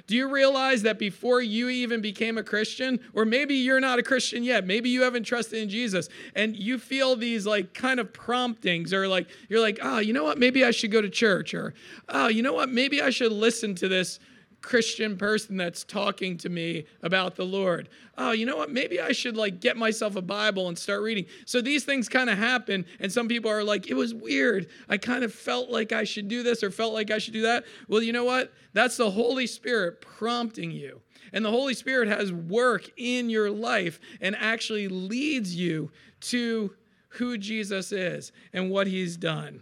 Do 0.10 0.16
you 0.16 0.28
realize 0.28 0.82
that 0.82 0.98
before 0.98 1.40
you 1.40 1.70
even 1.70 2.02
became 2.02 2.40
a 2.40 2.44
Christian, 2.44 3.00
or 3.14 3.26
maybe 3.26 3.54
you're 3.54 3.80
not 3.80 4.00
a 4.00 4.02
Christian 4.02 4.44
yet, 4.44 4.66
maybe 4.66 4.90
you 4.90 5.04
haven't 5.04 5.22
trusted 5.22 5.60
in 5.60 5.70
Jesus, 5.70 6.10
and 6.34 6.56
you 6.56 6.80
feel 6.80 7.16
these 7.16 7.46
like 7.46 7.76
kind 7.76 8.00
of 8.00 8.12
promptings, 8.12 8.92
or 8.92 9.08
like 9.08 9.28
you're 9.50 9.60
like, 9.60 9.78
oh, 9.84 10.00
you 10.00 10.12
know 10.12 10.24
what, 10.24 10.40
maybe 10.40 10.66
I 10.66 10.72
should 10.72 10.92
go 10.92 11.00
to 11.00 11.12
church, 11.12 11.54
or 11.54 11.76
oh, 12.08 12.28
you 12.28 12.42
know 12.42 12.54
what, 12.54 12.70
maybe 12.70 13.04
I 13.04 13.12
should 13.12 13.32
listen 13.32 13.76
to 13.76 13.88
this 13.88 14.20
Christian 14.62 15.18
person 15.18 15.58
that's 15.58 15.84
talking 15.84 16.38
to 16.38 16.50
me 16.50 16.86
about 17.02 17.36
the 17.36 17.46
Lord. 17.46 17.90
Oh, 18.18 18.32
you 18.32 18.46
know 18.46 18.58
what? 18.58 18.72
Maybe 18.72 19.00
I 19.00 19.14
should 19.14 19.38
like 19.38 19.62
get 19.62 19.78
myself 19.78 20.16
a 20.16 20.22
Bible 20.22 20.68
and 20.68 20.78
start 20.78 21.02
reading. 21.02 21.26
So 21.46 21.62
these 21.62 21.86
things 21.86 22.10
kind 22.10 22.30
of 22.30 22.38
happen, 22.38 22.86
and 23.00 23.12
some 23.12 23.28
people 23.28 23.50
are 23.50 23.64
like, 23.64 23.88
it 23.88 23.94
was 23.94 24.14
weird. 24.14 24.68
I 24.90 24.98
kind 24.98 25.24
of 25.24 25.34
felt 25.34 25.70
like 25.70 25.92
I 25.92 26.04
should 26.04 26.28
do 26.28 26.44
this 26.44 26.64
or 26.64 26.72
felt 26.72 26.94
like 26.94 27.12
I 27.12 27.20
should 27.20 27.34
do 27.34 27.44
that. 27.44 27.64
Well, 27.88 28.04
you 28.04 28.12
know 28.12 28.26
what? 28.26 28.54
That's 28.74 28.98
the 28.98 29.12
Holy 29.12 29.48
Spirit 29.48 30.02
prompting 30.02 30.72
you. 30.72 31.02
And 31.32 31.46
the 31.46 31.52
Holy 31.52 31.74
Spirit 31.74 32.10
has 32.10 32.34
work 32.34 32.90
in 32.98 33.30
your 33.30 33.52
life 33.52 34.00
and 34.20 34.36
actually 34.36 34.88
leads 34.88 35.56
you 35.56 35.92
to 36.22 36.74
who 37.10 37.38
Jesus 37.38 37.92
is 37.92 38.32
and 38.54 38.70
what 38.70 38.88
he's 38.88 39.16
done. 39.16 39.62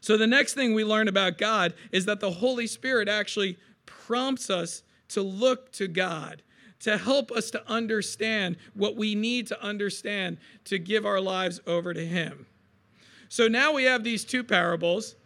So, 0.00 0.16
the 0.16 0.26
next 0.26 0.54
thing 0.54 0.72
we 0.72 0.84
learn 0.84 1.08
about 1.08 1.36
God 1.36 1.74
is 1.90 2.04
that 2.04 2.20
the 2.20 2.30
Holy 2.30 2.68
Spirit 2.68 3.08
actually 3.08 3.58
prompts 3.86 4.50
us 4.50 4.82
to 5.08 5.22
look 5.22 5.72
to 5.72 5.88
God, 5.88 6.42
to 6.80 6.98
help 6.98 7.30
us 7.30 7.50
to 7.52 7.62
understand 7.70 8.56
what 8.74 8.96
we 8.96 9.14
need 9.14 9.46
to 9.46 9.62
understand 9.62 10.38
to 10.64 10.78
give 10.78 11.06
our 11.06 11.20
lives 11.20 11.60
over 11.66 11.94
to 11.94 12.04
Him. 12.04 12.46
So, 13.28 13.48
now 13.48 13.72
we 13.72 13.84
have 13.84 14.04
these 14.04 14.24
two 14.24 14.44
parables. 14.44 15.16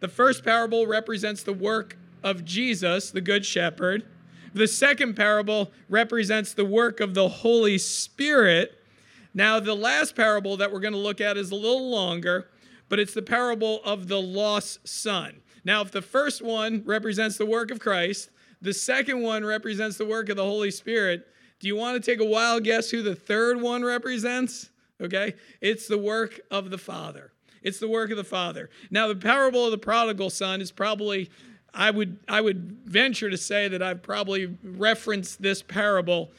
The 0.00 0.08
first 0.08 0.44
parable 0.44 0.86
represents 0.86 1.42
the 1.42 1.52
work 1.52 1.96
of 2.22 2.44
Jesus, 2.44 3.10
the 3.10 3.20
Good 3.20 3.44
Shepherd. 3.46 4.04
The 4.54 4.68
second 4.68 5.14
parable 5.14 5.72
represents 5.88 6.54
the 6.54 6.64
work 6.64 7.00
of 7.00 7.14
the 7.14 7.28
Holy 7.28 7.76
Spirit. 7.78 8.78
Now, 9.34 9.58
the 9.58 9.74
last 9.74 10.14
parable 10.14 10.56
that 10.56 10.72
we're 10.72 10.80
going 10.80 10.94
to 10.94 10.98
look 10.98 11.20
at 11.20 11.36
is 11.36 11.50
a 11.50 11.56
little 11.56 11.90
longer, 11.90 12.48
but 12.88 13.00
it's 13.00 13.14
the 13.14 13.22
parable 13.22 13.80
of 13.84 14.06
the 14.06 14.20
lost 14.20 14.86
son. 14.86 15.40
Now, 15.64 15.80
if 15.82 15.90
the 15.90 16.02
first 16.02 16.42
one 16.42 16.82
represents 16.84 17.36
the 17.36 17.46
work 17.46 17.70
of 17.70 17.80
Christ, 17.80 18.30
the 18.60 18.74
second 18.74 19.22
one 19.22 19.44
represents 19.44 19.96
the 19.96 20.06
work 20.06 20.28
of 20.28 20.36
the 20.36 20.44
Holy 20.44 20.70
Spirit, 20.70 21.26
do 21.60 21.68
you 21.68 21.76
want 21.76 22.02
to 22.02 22.10
take 22.10 22.20
a 22.20 22.28
wild 22.28 22.64
guess 22.64 22.90
who 22.90 23.02
the 23.02 23.14
third 23.14 23.60
one 23.60 23.84
represents? 23.84 24.70
Okay, 25.00 25.34
it's 25.60 25.88
the 25.88 25.98
work 25.98 26.40
of 26.50 26.70
the 26.70 26.78
Father. 26.78 27.32
It's 27.62 27.78
the 27.80 27.88
work 27.88 28.10
of 28.10 28.16
the 28.16 28.24
Father. 28.24 28.70
Now, 28.90 29.08
the 29.08 29.16
parable 29.16 29.64
of 29.64 29.70
the 29.70 29.78
prodigal 29.78 30.30
son 30.30 30.60
is 30.60 30.70
probably 30.70 31.30
I 31.72 31.90
would 31.90 32.18
I 32.28 32.40
would 32.40 32.78
venture 32.84 33.30
to 33.30 33.36
say 33.36 33.68
that 33.68 33.82
I've 33.82 34.02
probably 34.02 34.56
referenced 34.62 35.42
this 35.42 35.62
parable 35.62 36.30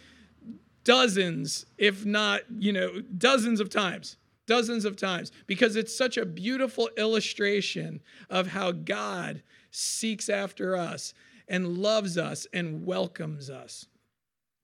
dozens, 0.84 1.65
if 1.77 2.05
not, 2.05 2.41
you 2.58 2.72
know, 2.72 3.01
dozens 3.01 3.60
of 3.60 3.70
times. 3.70 4.17
Dozens 4.48 4.86
of 4.86 4.96
times 4.96 5.32
because 5.48 5.75
it's 5.75 5.96
such 5.96 6.18
a 6.18 6.25
beautiful 6.25 6.90
illustration 6.98 8.02
of 8.30 8.48
how 8.48 8.72
God 8.72 9.42
seeks 9.72 10.30
after 10.30 10.75
us 10.75 11.14
and 11.48 11.78
loves 11.78 12.18
us 12.18 12.48
and 12.54 12.86
welcomes 12.86 13.50
us. 13.50 13.88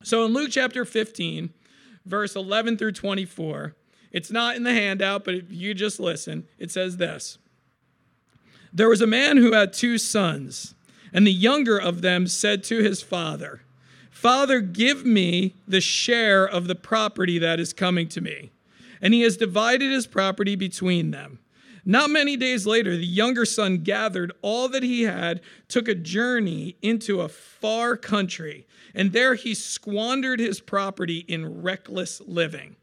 So 0.03 0.25
in 0.25 0.33
Luke 0.33 0.49
chapter 0.51 0.85
15, 0.85 1.53
verse 2.05 2.35
11 2.35 2.77
through 2.77 2.93
24, 2.93 3.75
it's 4.11 4.31
not 4.31 4.55
in 4.55 4.63
the 4.63 4.73
handout, 4.73 5.23
but 5.23 5.35
if 5.35 5.51
you 5.51 5.73
just 5.73 5.99
listen, 5.99 6.47
it 6.57 6.71
says 6.71 6.97
this 6.97 7.37
there 8.73 8.89
was 8.89 9.01
a 9.01 9.07
man 9.07 9.37
who 9.37 9.51
had 9.51 9.73
two 9.73 9.97
sons, 9.97 10.75
and 11.11 11.27
the 11.27 11.31
younger 11.31 11.77
of 11.77 12.01
them 12.01 12.25
said 12.25 12.63
to 12.65 12.81
his 12.81 13.01
father, 13.01 13.63
Father, 14.09 14.61
give 14.61 15.05
me 15.05 15.55
the 15.67 15.81
share 15.81 16.47
of 16.47 16.67
the 16.67 16.75
property 16.75 17.37
that 17.39 17.59
is 17.59 17.73
coming 17.73 18.07
to 18.09 18.21
me. 18.21 18.51
And 19.01 19.13
he 19.13 19.21
has 19.21 19.37
divided 19.37 19.91
his 19.91 20.07
property 20.07 20.55
between 20.55 21.11
them. 21.11 21.39
Not 21.83 22.11
many 22.11 22.37
days 22.37 22.67
later, 22.67 22.95
the 22.95 23.05
younger 23.05 23.45
son 23.45 23.79
gathered 23.79 24.31
all 24.41 24.69
that 24.69 24.83
he 24.83 25.03
had, 25.03 25.41
took 25.67 25.87
a 25.87 25.95
journey 25.95 26.75
into 26.81 27.21
a 27.21 27.29
far 27.29 27.97
country, 27.97 28.67
and 28.93 29.11
there 29.11 29.33
he 29.33 29.55
squandered 29.55 30.39
his 30.39 30.59
property 30.59 31.25
in 31.27 31.63
reckless 31.63 32.21
living. 32.21 32.75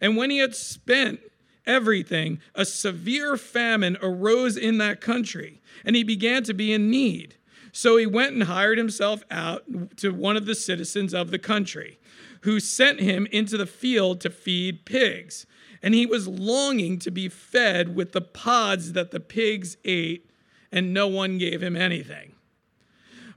And 0.00 0.16
when 0.16 0.30
he 0.30 0.38
had 0.38 0.56
spent 0.56 1.20
everything, 1.66 2.40
a 2.54 2.64
severe 2.64 3.36
famine 3.36 3.96
arose 4.02 4.56
in 4.56 4.78
that 4.78 5.00
country, 5.00 5.60
and 5.84 5.94
he 5.94 6.02
began 6.02 6.42
to 6.44 6.54
be 6.54 6.72
in 6.72 6.90
need. 6.90 7.36
So 7.70 7.96
he 7.96 8.06
went 8.06 8.32
and 8.32 8.42
hired 8.42 8.78
himself 8.78 9.22
out 9.30 9.62
to 9.98 10.10
one 10.10 10.36
of 10.36 10.46
the 10.46 10.56
citizens 10.56 11.14
of 11.14 11.30
the 11.30 11.38
country, 11.38 12.00
who 12.42 12.58
sent 12.58 12.98
him 12.98 13.26
into 13.30 13.56
the 13.56 13.66
field 13.66 14.20
to 14.20 14.30
feed 14.30 14.84
pigs. 14.84 15.46
And 15.82 15.94
he 15.94 16.06
was 16.06 16.28
longing 16.28 16.98
to 17.00 17.10
be 17.10 17.28
fed 17.28 17.96
with 17.96 18.12
the 18.12 18.20
pods 18.20 18.92
that 18.92 19.10
the 19.10 19.20
pigs 19.20 19.76
ate, 19.84 20.30
and 20.70 20.94
no 20.94 21.08
one 21.08 21.38
gave 21.38 21.62
him 21.62 21.76
anything. 21.76 22.32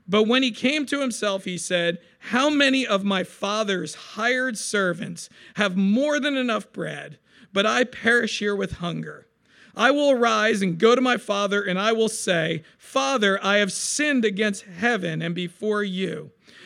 But 0.08 0.24
when 0.24 0.42
he 0.42 0.52
came 0.52 0.86
to 0.86 1.00
himself, 1.00 1.44
he 1.44 1.58
said, 1.58 1.98
How 2.30 2.48
many 2.48 2.86
of 2.86 3.04
my 3.04 3.24
father's 3.24 3.94
hired 3.94 4.56
servants 4.56 5.28
have 5.54 5.76
more 5.76 6.20
than 6.20 6.36
enough 6.36 6.72
bread? 6.72 7.18
but 7.56 7.64
I 7.64 7.84
perish 7.84 8.40
here 8.40 8.54
with 8.54 8.72
hunger. 8.72 9.26
I 9.74 9.90
will 9.90 10.10
arise 10.10 10.60
and 10.60 10.78
go 10.78 10.94
to 10.94 11.00
my 11.00 11.16
father, 11.16 11.62
and 11.62 11.78
I 11.78 11.90
will 11.90 12.10
say, 12.10 12.64
Father, 12.76 13.42
I 13.42 13.56
have 13.56 13.72
sinned 13.72 14.26
against 14.26 14.64
heaven 14.64 15.22
and 15.22 15.34
before 15.34 15.82
you. 15.82 16.32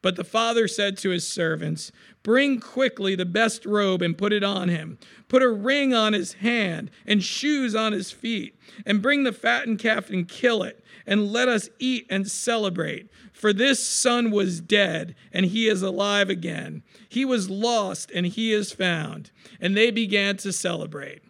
But 0.00 0.16
the 0.16 0.24
father 0.24 0.68
said 0.68 0.96
to 0.98 1.10
his 1.10 1.26
servants, 1.26 1.90
Bring 2.22 2.60
quickly 2.60 3.14
the 3.14 3.24
best 3.24 3.64
robe 3.66 4.02
and 4.02 4.16
put 4.16 4.32
it 4.32 4.44
on 4.44 4.68
him. 4.68 4.98
Put 5.28 5.42
a 5.42 5.48
ring 5.48 5.92
on 5.92 6.12
his 6.12 6.34
hand 6.34 6.90
and 7.06 7.22
shoes 7.22 7.74
on 7.74 7.92
his 7.92 8.10
feet. 8.10 8.56
And 8.86 9.02
bring 9.02 9.24
the 9.24 9.32
fattened 9.32 9.78
calf 9.78 10.10
and 10.10 10.28
kill 10.28 10.62
it. 10.62 10.84
And 11.06 11.32
let 11.32 11.48
us 11.48 11.68
eat 11.78 12.06
and 12.10 12.30
celebrate. 12.30 13.10
For 13.32 13.52
this 13.52 13.82
son 13.82 14.30
was 14.30 14.60
dead, 14.60 15.14
and 15.32 15.46
he 15.46 15.68
is 15.68 15.80
alive 15.80 16.28
again. 16.28 16.82
He 17.08 17.24
was 17.24 17.48
lost, 17.48 18.10
and 18.10 18.26
he 18.26 18.52
is 18.52 18.72
found. 18.72 19.30
And 19.60 19.76
they 19.76 19.90
began 19.90 20.36
to 20.38 20.52
celebrate. 20.52 21.22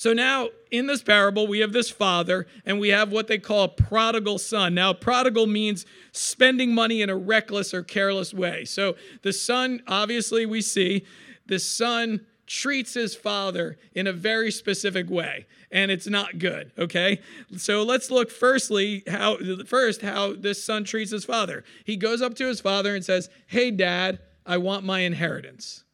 So 0.00 0.14
now 0.14 0.48
in 0.70 0.86
this 0.86 1.02
parable, 1.02 1.46
we 1.46 1.58
have 1.58 1.74
this 1.74 1.90
father 1.90 2.46
and 2.64 2.80
we 2.80 2.88
have 2.88 3.12
what 3.12 3.26
they 3.26 3.36
call 3.36 3.64
a 3.64 3.68
prodigal 3.68 4.38
son. 4.38 4.72
Now, 4.72 4.94
prodigal 4.94 5.46
means 5.46 5.84
spending 6.10 6.74
money 6.74 7.02
in 7.02 7.10
a 7.10 7.16
reckless 7.16 7.74
or 7.74 7.82
careless 7.82 8.32
way. 8.32 8.64
So 8.64 8.96
the 9.20 9.34
son, 9.34 9.82
obviously, 9.86 10.46
we 10.46 10.62
see 10.62 11.04
the 11.48 11.58
son 11.58 12.24
treats 12.46 12.94
his 12.94 13.14
father 13.14 13.76
in 13.92 14.06
a 14.06 14.12
very 14.14 14.50
specific 14.50 15.10
way 15.10 15.46
and 15.70 15.88
it's 15.88 16.08
not 16.08 16.40
good 16.40 16.72
okay 16.76 17.20
so 17.56 17.84
let's 17.84 18.10
look 18.10 18.28
firstly 18.28 19.04
how 19.06 19.36
first 19.66 20.02
how 20.02 20.32
this 20.32 20.64
son 20.64 20.82
treats 20.82 21.12
his 21.12 21.24
father 21.24 21.62
he 21.84 21.96
goes 21.96 22.20
up 22.20 22.34
to 22.34 22.48
his 22.48 22.60
father 22.60 22.96
and 22.96 23.04
says 23.04 23.28
hey 23.46 23.70
dad 23.70 24.18
i 24.44 24.56
want 24.56 24.84
my 24.84 24.98
inheritance 24.98 25.84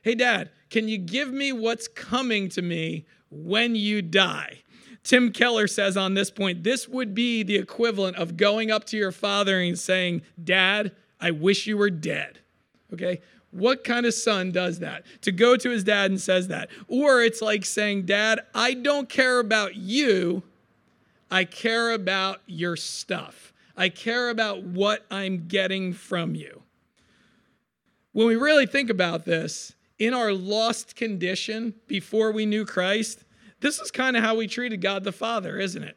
hey 0.00 0.14
dad 0.14 0.48
can 0.70 0.88
you 0.88 0.96
give 0.96 1.30
me 1.30 1.52
what's 1.52 1.88
coming 1.88 2.48
to 2.48 2.62
me 2.62 3.04
when 3.30 3.74
you 3.74 4.02
die. 4.02 4.62
Tim 5.02 5.32
Keller 5.32 5.66
says 5.66 5.96
on 5.96 6.14
this 6.14 6.30
point, 6.30 6.64
this 6.64 6.88
would 6.88 7.14
be 7.14 7.42
the 7.42 7.56
equivalent 7.56 8.16
of 8.16 8.36
going 8.36 8.70
up 8.70 8.84
to 8.86 8.96
your 8.96 9.12
father 9.12 9.60
and 9.60 9.78
saying, 9.78 10.22
Dad, 10.42 10.92
I 11.20 11.30
wish 11.30 11.66
you 11.66 11.76
were 11.76 11.90
dead. 11.90 12.40
Okay? 12.92 13.20
What 13.50 13.84
kind 13.84 14.04
of 14.04 14.12
son 14.12 14.52
does 14.52 14.80
that? 14.80 15.04
To 15.22 15.32
go 15.32 15.56
to 15.56 15.70
his 15.70 15.84
dad 15.84 16.10
and 16.10 16.20
says 16.20 16.48
that. 16.48 16.68
Or 16.86 17.22
it's 17.22 17.40
like 17.40 17.64
saying, 17.64 18.04
Dad, 18.04 18.40
I 18.54 18.74
don't 18.74 19.08
care 19.08 19.38
about 19.38 19.76
you. 19.76 20.42
I 21.30 21.44
care 21.44 21.92
about 21.92 22.40
your 22.46 22.76
stuff. 22.76 23.52
I 23.76 23.88
care 23.88 24.28
about 24.28 24.64
what 24.64 25.06
I'm 25.10 25.46
getting 25.48 25.92
from 25.92 26.34
you. 26.34 26.62
When 28.12 28.26
we 28.26 28.36
really 28.36 28.66
think 28.66 28.90
about 28.90 29.24
this, 29.24 29.74
in 29.98 30.14
our 30.14 30.32
lost 30.32 30.96
condition 30.96 31.74
before 31.86 32.32
we 32.32 32.46
knew 32.46 32.64
Christ, 32.64 33.24
this 33.60 33.80
is 33.80 33.90
kind 33.90 34.16
of 34.16 34.22
how 34.22 34.36
we 34.36 34.46
treated 34.46 34.80
God 34.80 35.04
the 35.04 35.12
Father, 35.12 35.58
isn't 35.58 35.82
it? 35.82 35.96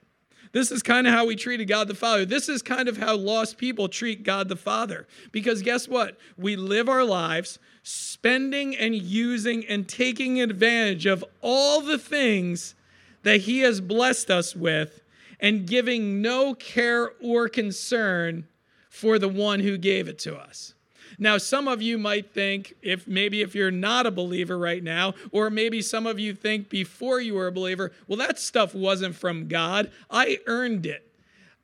This 0.53 0.71
is 0.71 0.83
kind 0.83 1.07
of 1.07 1.13
how 1.13 1.25
we 1.25 1.35
treated 1.35 1.67
God 1.67 1.87
the 1.87 1.95
Father. 1.95 2.25
This 2.25 2.49
is 2.49 2.61
kind 2.61 2.89
of 2.89 2.97
how 2.97 3.15
lost 3.15 3.57
people 3.57 3.87
treat 3.87 4.23
God 4.23 4.49
the 4.49 4.55
Father. 4.55 5.07
Because 5.31 5.61
guess 5.61 5.87
what? 5.87 6.17
We 6.37 6.55
live 6.55 6.89
our 6.89 7.05
lives 7.05 7.57
spending 7.83 8.75
and 8.75 8.93
using 8.93 9.65
and 9.65 9.87
taking 9.87 10.41
advantage 10.41 11.05
of 11.05 11.23
all 11.41 11.81
the 11.81 11.97
things 11.97 12.75
that 13.23 13.41
He 13.41 13.59
has 13.59 13.79
blessed 13.79 14.29
us 14.29 14.55
with 14.55 15.01
and 15.39 15.65
giving 15.65 16.21
no 16.21 16.53
care 16.53 17.11
or 17.21 17.47
concern 17.47 18.47
for 18.89 19.17
the 19.17 19.29
one 19.29 19.61
who 19.61 19.77
gave 19.77 20.07
it 20.07 20.19
to 20.19 20.35
us. 20.35 20.73
Now, 21.21 21.37
some 21.37 21.67
of 21.67 21.83
you 21.83 21.99
might 21.99 22.31
think, 22.33 22.73
if 22.81 23.07
maybe 23.07 23.41
if 23.41 23.53
you're 23.53 23.69
not 23.69 24.07
a 24.07 24.11
believer 24.11 24.57
right 24.57 24.83
now, 24.83 25.13
or 25.31 25.51
maybe 25.51 25.79
some 25.79 26.07
of 26.07 26.19
you 26.19 26.33
think 26.33 26.67
before 26.67 27.21
you 27.21 27.35
were 27.35 27.45
a 27.45 27.51
believer, 27.51 27.91
well, 28.07 28.17
that 28.17 28.39
stuff 28.39 28.73
wasn't 28.73 29.15
from 29.15 29.47
God. 29.47 29.91
I 30.09 30.39
earned 30.47 30.87
it. 30.87 31.07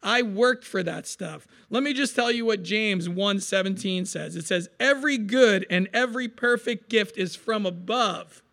I 0.03 0.21
worked 0.21 0.63
for 0.63 0.83
that 0.83 1.07
stuff. 1.07 1.47
Let 1.71 1.81
me 1.81 1.93
just 1.93 2.15
tell 2.15 2.31
you 2.31 2.45
what 2.45 2.61
James 2.61 3.09
1:17 3.09 4.05
says. 4.05 4.35
It 4.35 4.45
says, 4.45 4.69
"Every 4.79 5.17
good 5.17 5.65
and 5.71 5.89
every 5.91 6.27
perfect 6.27 6.87
gift 6.87 7.17
is 7.17 7.35
from 7.35 7.65
above, 7.65 8.43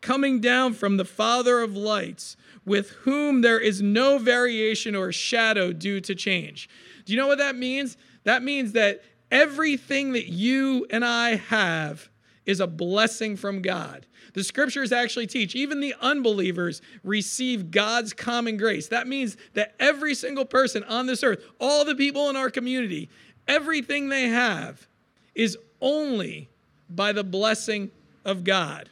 coming 0.00 0.40
down 0.40 0.74
from 0.74 0.96
the 0.96 1.04
Father 1.04 1.58
of 1.58 1.76
lights, 1.76 2.36
with 2.64 2.90
whom 3.02 3.40
there 3.40 3.58
is 3.58 3.82
no 3.82 4.16
variation 4.16 4.94
or 4.94 5.10
shadow 5.10 5.72
due 5.72 6.00
to 6.02 6.14
change." 6.14 6.68
Do 7.04 7.12
you 7.12 7.18
know 7.18 7.26
what 7.26 7.38
that 7.38 7.56
means? 7.56 7.96
That 8.22 8.44
means 8.44 8.70
that 8.72 9.02
everything 9.32 10.12
that 10.12 10.28
you 10.28 10.86
and 10.90 11.04
I 11.04 11.36
have 11.36 12.08
is 12.44 12.60
a 12.60 12.66
blessing 12.66 13.36
from 13.36 13.62
God. 13.62 14.06
The 14.34 14.44
scriptures 14.44 14.92
actually 14.92 15.26
teach 15.26 15.56
even 15.56 15.80
the 15.80 15.94
unbelievers 16.00 16.82
receive 17.02 17.70
God's 17.70 18.12
common 18.12 18.56
grace. 18.56 18.88
That 18.88 19.08
means 19.08 19.36
that 19.54 19.74
every 19.80 20.14
single 20.14 20.44
person 20.44 20.84
on 20.84 21.06
this 21.06 21.22
earth, 21.22 21.42
all 21.60 21.84
the 21.84 21.94
people 21.94 22.30
in 22.30 22.36
our 22.36 22.50
community, 22.50 23.08
everything 23.48 24.08
they 24.08 24.28
have 24.28 24.86
is 25.34 25.56
only 25.80 26.48
by 26.88 27.12
the 27.12 27.24
blessing 27.24 27.90
of 28.24 28.44
God. 28.44 28.90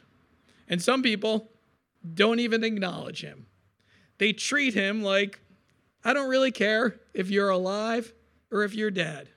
And 0.67 0.81
some 0.81 1.03
people 1.03 1.49
don't 2.13 2.39
even 2.39 2.63
acknowledge 2.63 3.21
him. 3.21 3.45
They 4.17 4.33
treat 4.33 4.73
him 4.73 5.03
like, 5.03 5.39
I 6.03 6.13
don't 6.13 6.29
really 6.29 6.51
care 6.51 6.99
if 7.13 7.29
you're 7.29 7.49
alive 7.49 8.13
or 8.51 8.63
if 8.63 8.73
you're 8.73 8.91
dead. 8.91 9.29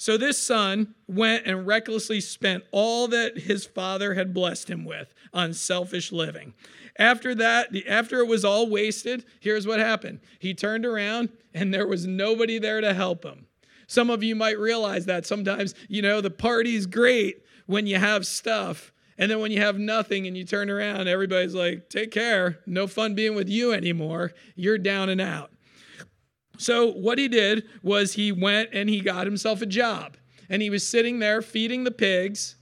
So 0.00 0.16
this 0.16 0.38
son 0.38 0.94
went 1.08 1.44
and 1.44 1.66
recklessly 1.66 2.20
spent 2.20 2.62
all 2.70 3.08
that 3.08 3.36
his 3.36 3.66
father 3.66 4.14
had 4.14 4.32
blessed 4.32 4.70
him 4.70 4.84
with 4.84 5.12
on 5.34 5.52
selfish 5.52 6.12
living. 6.12 6.54
After 6.96 7.34
that, 7.34 7.74
after 7.88 8.20
it 8.20 8.28
was 8.28 8.44
all 8.44 8.70
wasted, 8.70 9.24
here's 9.40 9.66
what 9.66 9.80
happened. 9.80 10.20
He 10.38 10.54
turned 10.54 10.86
around 10.86 11.30
and 11.52 11.74
there 11.74 11.86
was 11.86 12.06
nobody 12.06 12.60
there 12.60 12.80
to 12.80 12.94
help 12.94 13.24
him. 13.24 13.46
Some 13.88 14.08
of 14.08 14.22
you 14.22 14.36
might 14.36 14.58
realize 14.58 15.06
that 15.06 15.26
sometimes, 15.26 15.74
you 15.88 16.00
know, 16.00 16.20
the 16.20 16.30
party's 16.30 16.86
great 16.86 17.42
when 17.66 17.88
you 17.88 17.96
have 17.96 18.24
stuff. 18.24 18.92
And 19.18 19.28
then 19.28 19.40
when 19.40 19.50
you 19.50 19.60
have 19.60 19.80
nothing 19.80 20.28
and 20.28 20.36
you 20.36 20.44
turn 20.44 20.70
around, 20.70 21.08
everybody's 21.08 21.54
like, 21.54 21.88
take 21.88 22.12
care. 22.12 22.60
No 22.66 22.86
fun 22.86 23.16
being 23.16 23.34
with 23.34 23.48
you 23.48 23.72
anymore. 23.72 24.32
You're 24.54 24.78
down 24.78 25.08
and 25.08 25.20
out. 25.20 25.50
So, 26.58 26.90
what 26.92 27.18
he 27.18 27.28
did 27.28 27.66
was 27.82 28.12
he 28.12 28.32
went 28.32 28.70
and 28.72 28.90
he 28.90 29.00
got 29.00 29.26
himself 29.26 29.62
a 29.62 29.66
job. 29.66 30.16
And 30.50 30.60
he 30.60 30.70
was 30.70 30.86
sitting 30.86 31.18
there 31.18 31.40
feeding 31.40 31.84
the 31.84 31.90
pigs. 31.90 32.56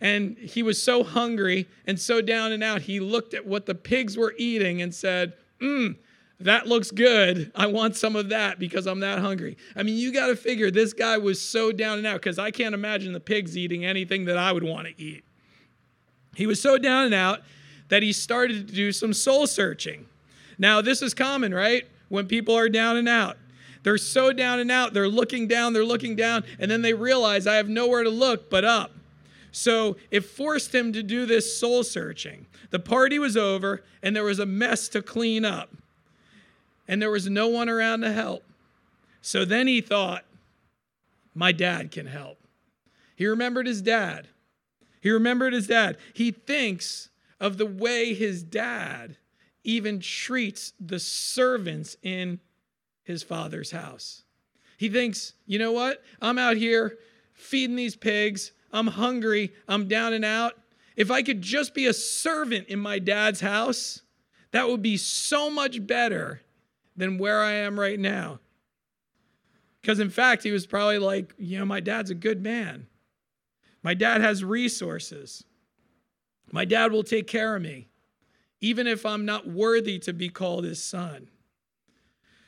And 0.00 0.36
he 0.36 0.64
was 0.64 0.82
so 0.82 1.04
hungry 1.04 1.68
and 1.86 2.00
so 2.00 2.20
down 2.20 2.50
and 2.50 2.64
out, 2.64 2.82
he 2.82 2.98
looked 2.98 3.34
at 3.34 3.46
what 3.46 3.66
the 3.66 3.74
pigs 3.74 4.16
were 4.16 4.34
eating 4.36 4.82
and 4.82 4.92
said, 4.92 5.34
Mmm, 5.60 5.96
that 6.40 6.66
looks 6.66 6.90
good. 6.90 7.52
I 7.54 7.66
want 7.66 7.94
some 7.94 8.16
of 8.16 8.30
that 8.30 8.58
because 8.58 8.86
I'm 8.86 9.00
that 9.00 9.20
hungry. 9.20 9.56
I 9.76 9.84
mean, 9.84 9.96
you 9.96 10.12
got 10.12 10.26
to 10.26 10.36
figure 10.36 10.72
this 10.72 10.92
guy 10.92 11.18
was 11.18 11.40
so 11.40 11.70
down 11.70 11.98
and 11.98 12.06
out 12.06 12.14
because 12.14 12.38
I 12.38 12.50
can't 12.50 12.74
imagine 12.74 13.12
the 13.12 13.20
pigs 13.20 13.56
eating 13.56 13.84
anything 13.84 14.24
that 14.24 14.38
I 14.38 14.50
would 14.50 14.64
want 14.64 14.88
to 14.88 15.00
eat. 15.00 15.24
He 16.34 16.46
was 16.46 16.60
so 16.60 16.78
down 16.78 17.04
and 17.04 17.14
out 17.14 17.42
that 17.88 18.02
he 18.02 18.12
started 18.12 18.66
to 18.66 18.74
do 18.74 18.90
some 18.90 19.12
soul 19.12 19.46
searching. 19.46 20.06
Now, 20.58 20.80
this 20.80 21.02
is 21.02 21.14
common, 21.14 21.54
right? 21.54 21.86
When 22.08 22.26
people 22.26 22.56
are 22.56 22.68
down 22.68 22.96
and 22.96 23.08
out. 23.08 23.36
They're 23.82 23.98
so 23.98 24.32
down 24.32 24.60
and 24.60 24.70
out. 24.70 24.94
They're 24.94 25.08
looking 25.08 25.48
down, 25.48 25.72
they're 25.72 25.84
looking 25.84 26.14
down, 26.16 26.44
and 26.58 26.70
then 26.70 26.82
they 26.82 26.94
realize 26.94 27.46
I 27.46 27.56
have 27.56 27.68
nowhere 27.68 28.04
to 28.04 28.10
look 28.10 28.48
but 28.48 28.64
up. 28.64 28.92
So 29.50 29.96
it 30.10 30.24
forced 30.24 30.74
him 30.74 30.92
to 30.92 31.02
do 31.02 31.26
this 31.26 31.58
soul 31.58 31.84
searching. 31.84 32.46
The 32.70 32.78
party 32.78 33.18
was 33.18 33.36
over, 33.36 33.82
and 34.02 34.16
there 34.16 34.24
was 34.24 34.38
a 34.38 34.46
mess 34.46 34.88
to 34.88 35.02
clean 35.02 35.44
up, 35.44 35.70
and 36.88 37.02
there 37.02 37.10
was 37.10 37.28
no 37.28 37.48
one 37.48 37.68
around 37.68 38.00
to 38.00 38.12
help. 38.12 38.44
So 39.20 39.44
then 39.44 39.66
he 39.66 39.80
thought, 39.80 40.24
My 41.34 41.52
dad 41.52 41.90
can 41.90 42.06
help. 42.06 42.38
He 43.14 43.26
remembered 43.26 43.66
his 43.66 43.82
dad. 43.82 44.28
He 45.00 45.10
remembered 45.10 45.52
his 45.52 45.66
dad. 45.66 45.98
He 46.14 46.30
thinks 46.30 47.10
of 47.38 47.58
the 47.58 47.66
way 47.66 48.14
his 48.14 48.42
dad 48.42 49.16
even 49.64 50.00
treats 50.00 50.72
the 50.80 50.98
servants 50.98 51.96
in 52.02 52.40
his 53.04 53.22
father's 53.22 53.70
house. 53.70 54.22
He 54.76 54.88
thinks, 54.88 55.34
you 55.46 55.58
know 55.58 55.72
what? 55.72 56.02
I'm 56.20 56.38
out 56.38 56.56
here 56.56 56.98
feeding 57.34 57.76
these 57.76 57.96
pigs. 57.96 58.52
I'm 58.72 58.88
hungry. 58.88 59.52
I'm 59.68 59.88
down 59.88 60.12
and 60.12 60.24
out. 60.24 60.54
If 60.96 61.10
I 61.10 61.22
could 61.22 61.42
just 61.42 61.74
be 61.74 61.86
a 61.86 61.92
servant 61.92 62.68
in 62.68 62.78
my 62.78 62.98
dad's 62.98 63.40
house, 63.40 64.02
that 64.50 64.68
would 64.68 64.82
be 64.82 64.96
so 64.96 65.50
much 65.50 65.86
better 65.86 66.42
than 66.96 67.18
where 67.18 67.40
I 67.40 67.52
am 67.52 67.78
right 67.78 67.98
now. 67.98 68.40
Because 69.80 69.98
in 69.98 70.10
fact, 70.10 70.42
he 70.42 70.52
was 70.52 70.66
probably 70.66 70.98
like, 70.98 71.34
you 71.38 71.58
know, 71.58 71.64
my 71.64 71.80
dad's 71.80 72.10
a 72.10 72.14
good 72.14 72.42
man. 72.42 72.86
My 73.82 73.94
dad 73.94 74.20
has 74.20 74.44
resources. 74.44 75.44
My 76.52 76.64
dad 76.64 76.92
will 76.92 77.02
take 77.02 77.26
care 77.26 77.56
of 77.56 77.62
me, 77.62 77.88
even 78.60 78.86
if 78.86 79.04
I'm 79.04 79.24
not 79.24 79.48
worthy 79.48 79.98
to 80.00 80.12
be 80.12 80.28
called 80.28 80.64
his 80.64 80.82
son. 80.82 81.28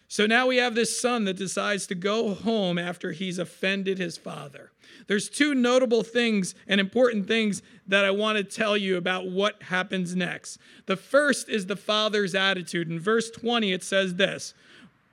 So 0.09 0.27
now 0.27 0.47
we 0.47 0.59
have 0.59 0.75
this 0.75 1.01
son 1.01 1.25
that 1.25 1.37
decides 1.37 1.87
to 1.88 1.95
go 1.95 2.35
home 2.35 2.79
after 2.79 3.12
he's 3.12 3.38
offended 3.38 3.99
his 3.99 4.17
father. 4.17 4.71
There's 5.07 5.29
two 5.29 5.55
notable 5.55 6.03
things 6.03 6.55
and 6.69 6.81
important 6.81 7.27
things 7.27 7.62
that 7.87 8.05
I 8.05 8.11
want 8.11 8.38
to 8.38 8.45
tell 8.45 8.77
you 8.77 8.97
about 8.97 9.27
what 9.27 9.62
happens 9.64 10.14
next. 10.14 10.59
The 10.87 10.97
first 10.97 11.49
is 11.49 11.67
the 11.67 11.77
father's 11.77 12.35
attitude. 12.35 12.90
In 12.90 13.01
verse 13.01 13.31
20, 13.31 13.73
it 13.73 13.83
says 13.83 14.14
this 14.14 14.55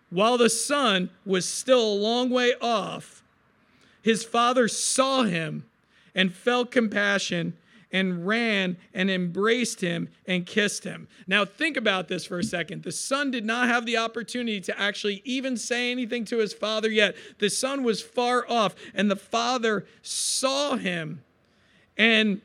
While 0.10 0.38
the 0.38 0.49
son 0.49 1.10
was 1.25 1.45
still 1.45 1.82
a 1.82 1.93
long 1.93 2.30
way 2.30 2.54
off, 2.62 3.23
his 4.01 4.23
father 4.23 4.67
saw 4.67 5.23
him 5.23 5.65
and 6.15 6.34
felt 6.34 6.71
compassion 6.71 7.54
and 7.91 8.25
ran 8.27 8.77
and 8.93 9.10
embraced 9.10 9.82
him 9.82 10.10
and 10.25 10.45
kissed 10.45 10.84
him. 10.84 11.08
Now, 11.27 11.45
think 11.45 11.77
about 11.77 12.08
this 12.08 12.25
for 12.25 12.39
a 12.39 12.43
second. 12.43 12.84
The 12.84 12.91
son 12.91 13.32
did 13.32 13.45
not 13.45 13.67
have 13.67 13.86
the 13.86 13.97
opportunity 13.97 14.62
to 14.62 14.80
actually 14.80 15.21
even 15.25 15.58
say 15.58 15.91
anything 15.91 16.25
to 16.25 16.38
his 16.38 16.54
father 16.54 16.89
yet. 16.89 17.15
The 17.39 17.49
son 17.49 17.84
was 17.84 18.01
far 18.01 18.45
off, 18.49 18.75
and 18.93 19.10
the 19.10 19.15
father 19.15 19.86
saw 20.01 20.75
him 20.75 21.23
and 21.97 22.41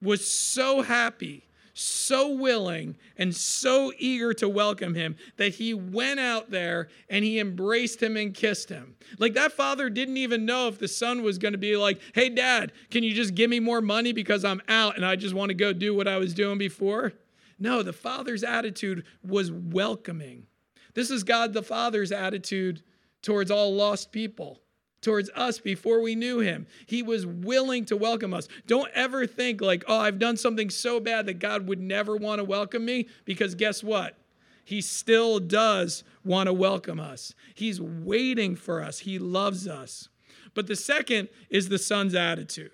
was 0.00 0.26
so 0.26 0.82
happy 0.82 1.45
so 1.78 2.30
willing 2.30 2.96
and 3.18 3.36
so 3.36 3.92
eager 3.98 4.32
to 4.32 4.48
welcome 4.48 4.94
him 4.94 5.14
that 5.36 5.54
he 5.54 5.74
went 5.74 6.18
out 6.18 6.50
there 6.50 6.88
and 7.10 7.22
he 7.22 7.38
embraced 7.38 8.02
him 8.02 8.16
and 8.16 8.34
kissed 8.34 8.70
him. 8.70 8.96
Like 9.18 9.34
that 9.34 9.52
father 9.52 9.90
didn't 9.90 10.16
even 10.16 10.46
know 10.46 10.68
if 10.68 10.78
the 10.78 10.88
son 10.88 11.22
was 11.22 11.36
going 11.36 11.52
to 11.52 11.58
be 11.58 11.76
like, 11.76 12.00
hey, 12.14 12.30
dad, 12.30 12.72
can 12.90 13.02
you 13.02 13.12
just 13.12 13.34
give 13.34 13.50
me 13.50 13.60
more 13.60 13.82
money 13.82 14.12
because 14.12 14.44
I'm 14.44 14.62
out 14.68 14.96
and 14.96 15.04
I 15.04 15.16
just 15.16 15.34
want 15.34 15.50
to 15.50 15.54
go 15.54 15.74
do 15.74 15.94
what 15.94 16.08
I 16.08 16.16
was 16.16 16.32
doing 16.32 16.56
before? 16.56 17.12
No, 17.58 17.82
the 17.82 17.92
father's 17.92 18.42
attitude 18.42 19.04
was 19.22 19.52
welcoming. 19.52 20.46
This 20.94 21.10
is 21.10 21.24
God 21.24 21.52
the 21.52 21.62
Father's 21.62 22.10
attitude 22.10 22.82
towards 23.20 23.50
all 23.50 23.74
lost 23.74 24.12
people 24.12 24.60
towards 25.06 25.30
us 25.36 25.60
before 25.60 26.00
we 26.00 26.16
knew 26.16 26.40
him. 26.40 26.66
He 26.84 27.00
was 27.00 27.24
willing 27.24 27.84
to 27.84 27.96
welcome 27.96 28.34
us. 28.34 28.48
Don't 28.66 28.90
ever 28.92 29.24
think 29.24 29.60
like, 29.60 29.84
oh, 29.86 30.00
I've 30.00 30.18
done 30.18 30.36
something 30.36 30.68
so 30.68 30.98
bad 30.98 31.26
that 31.26 31.38
God 31.38 31.68
would 31.68 31.80
never 31.80 32.16
want 32.16 32.40
to 32.40 32.44
welcome 32.44 32.84
me, 32.84 33.06
because 33.24 33.54
guess 33.54 33.84
what? 33.84 34.18
He 34.64 34.80
still 34.80 35.38
does 35.38 36.02
want 36.24 36.48
to 36.48 36.52
welcome 36.52 36.98
us. 36.98 37.34
He's 37.54 37.80
waiting 37.80 38.56
for 38.56 38.82
us, 38.82 38.98
He 38.98 39.20
loves 39.20 39.68
us. 39.68 40.08
But 40.54 40.66
the 40.66 40.74
second 40.74 41.28
is 41.50 41.68
the 41.68 41.78
son's 41.78 42.14
attitude. 42.14 42.72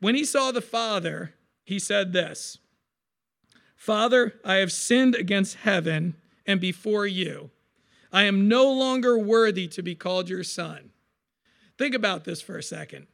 When 0.00 0.16
he 0.16 0.24
saw 0.24 0.50
the 0.50 0.62
father, 0.62 1.34
he 1.62 1.78
said 1.78 2.12
this 2.12 2.58
Father, 3.76 4.34
I 4.44 4.56
have 4.56 4.72
sinned 4.72 5.14
against 5.14 5.56
heaven 5.56 6.16
and 6.44 6.60
before 6.60 7.06
you. 7.06 7.50
I 8.12 8.24
am 8.24 8.48
no 8.48 8.68
longer 8.68 9.16
worthy 9.16 9.68
to 9.68 9.82
be 9.82 9.94
called 9.94 10.28
your 10.28 10.42
son. 10.42 10.91
Think 11.82 11.96
about 11.96 12.22
this 12.22 12.40
for 12.40 12.56
a 12.56 12.62
second. 12.62 13.08